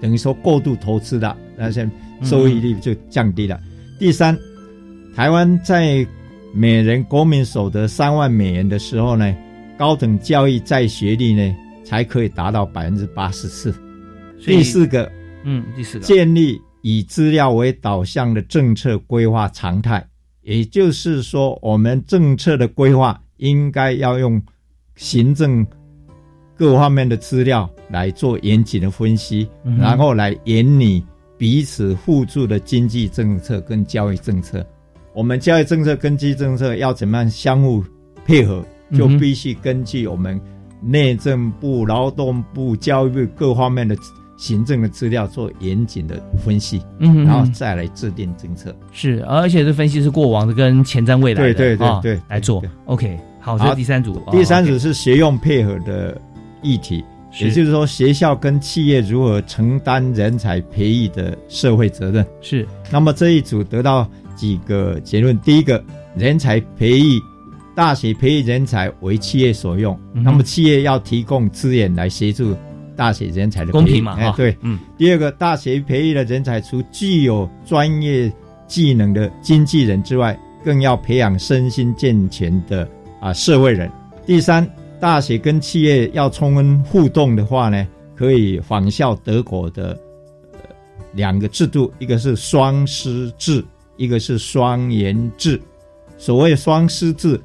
[0.00, 1.88] 等于说过度投资了，那些
[2.22, 3.60] 收益率就降低了。
[3.98, 4.36] 第三，
[5.14, 6.06] 台湾在
[6.52, 9.34] 每人国民所得三万美元的时候呢，
[9.78, 11.54] 高等教育在学历呢
[11.84, 13.74] 才可以达到百分之八十四。
[14.44, 15.10] 第四个，
[15.44, 16.04] 嗯，第四个。
[16.04, 20.06] 建立以资料为导向的政策规划常态，
[20.42, 24.40] 也就是说，我们政策的规划应该要用
[24.96, 25.66] 行政
[26.56, 31.04] 各方面的资料来做严谨的分析，嗯然后来研拟
[31.36, 34.64] 彼此互助的经济政策跟教育政策。
[35.14, 37.84] 我们教育政策跟经济政策要怎么样相互
[38.24, 40.40] 配合，就必须根据我们
[40.80, 43.96] 内政部、劳动部、教育部各方面的
[44.36, 48.74] 行政的资料做严谨的分析，嗯哼然后再来制定政策。
[48.92, 52.62] 是，而且这分析是过往的跟前瞻未来的，对对对啊对来做。
[52.86, 54.14] OK，好，这好是第三组。
[54.26, 56.20] 哦第三组是学用配合的
[56.62, 62.26] 议题，是也就是说学校跟企业如何承担人才培育的社会责任。
[62.40, 65.82] 是，那么这一组得到几个结论：第一个，
[66.16, 67.20] 人才培育，
[67.74, 72.54] 大学培育人才为企业所用，嗯那么企业要提供资源来协助
[72.96, 78.32] 大学人才的公平嘛哈，哎对，嗯，第二个，大学培育的人才除具有专业
[78.66, 82.88] 技能的经纪人之外，更要培养身心健全的
[83.20, 83.90] 啊社会人。
[84.24, 84.68] 第三，
[85.00, 89.98] 大学跟企业要充分互动的话呢，可以仿效德国的、
[90.52, 90.60] 呃、
[91.12, 93.62] 两个制度，一个是双师制，
[93.96, 95.60] 一个是双研制。
[96.16, 97.38] 所谓双师制，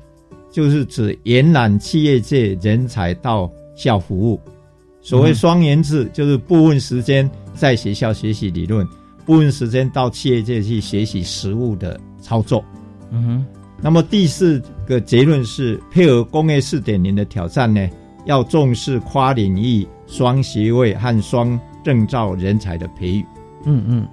[0.52, 4.40] 就是指延揽企业界人才到校服务。
[5.10, 8.88] 所谓双研制，就是部分时间在学校学习理论，
[9.26, 12.64] 部分时间到企业界去学习实务的操作。
[13.10, 13.46] 嗯哼，
[13.82, 17.90] 那么第四个结论是，配合工业四点零的挑战呢，
[18.28, 23.26] 要重视跨领域双学位和双证照人才的培育。
[23.66, 24.08] 嗯嗯，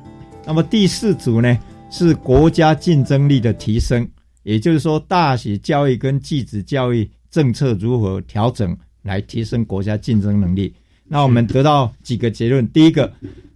[0.47, 1.59] 那么第四组呢，
[1.91, 4.09] 是国家竞争力的提升，
[4.45, 10.73] 也就是说，大学教育跟技职教育政策如何调整来提升国家竞争能力。
[11.09, 13.13] 那我们得到几个结论：第一个，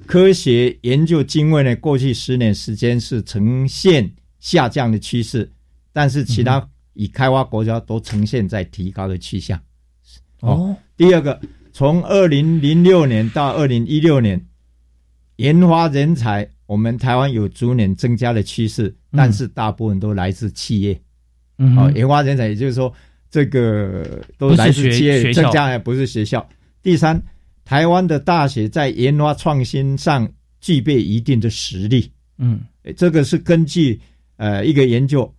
[0.06, 5.50] 科学研究经费呢，过去十年时间是呈现下降的趋势，
[5.92, 9.60] 但是其他已开发国家都呈现在提高的趋向。
[10.40, 11.40] 哦，第二个，
[11.72, 14.40] 从二零零六年到二零一六年，
[15.36, 20.94] 研发人才，我们台湾有逐年增加的趋势，但是大部分都来自企业。
[20.94, 21.00] 哦，
[21.58, 22.92] 嗯哼，研发人才，也就是说，
[23.30, 26.48] 这个都是来自企业学学校增加，还不是学校。
[26.82, 27.22] 第三，
[27.70, 30.28] 台湾的大学在研发创新上
[30.60, 32.10] 具备一定的实力。
[32.36, 34.00] 嗯诶这个是根据
[34.38, 35.32] 呃一个研究，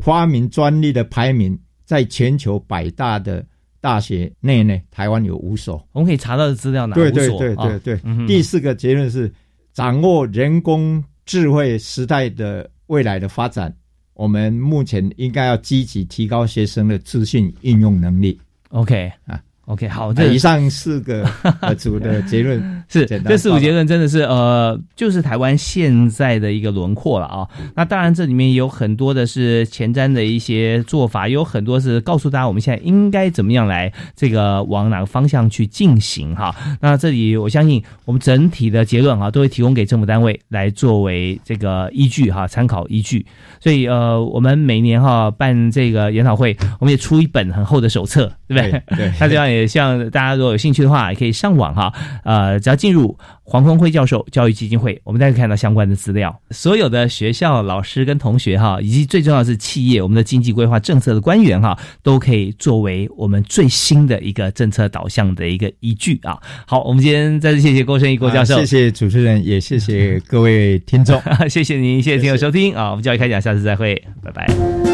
[0.00, 3.46] 发明专利的排名，在全球百大的
[3.80, 5.80] 大学内呢，台湾有五所。
[5.92, 8.00] 我们可以查到的资料哪对对对对对。
[8.02, 9.32] 嗯第四个结论是，
[9.72, 13.72] 掌握人工智慧时代的未来的发展，
[14.14, 18.40] 我们目前应该要积极提高学生的资讯应用能力。
[18.70, 21.28] OK 啊，OK，好，啊这以上四个
[21.60, 27.46] 呃组的 结论是这四五结论真的是呃，就是台湾现在的一个轮廓了啊。
[27.74, 36.54] 那当然，这里面有很多的是前瞻的一些做法，有很多是告诉大家我们现在应该怎么样来这个往哪个方向去进行哈。
[36.80, 43.24] 那这里我相信我们整体的结论哈，都会提供给政府单位来作为这个依据哈，参考依据。
[43.60, 48.70] 所以呃，我们每年哈办这个研讨会，我们也出一本很厚的手册，对不对？
[48.70, 51.92] 对对 那这样也希望大家如果有兴趣的话，也可以上网哈，
[52.24, 56.36] 呃，只要进入黄坤辉教授教育基金会，我们大家可以看到相关的资料。
[56.50, 66.36] 所有的学校老师跟同学哈，以及最重要的是企业，我们的经济规划政策的官员哈，都可以作为我们最新的一个政策导向的一个依据啊。
[66.66, 71.20] 好，我们今天再次谢谢郭胜义郭教授，啊谢谢主持人，也谢谢各位听众。
[71.48, 74.85] 谢谢您，谢谢听友收听啊，我们教育开讲，下次再会，拜拜。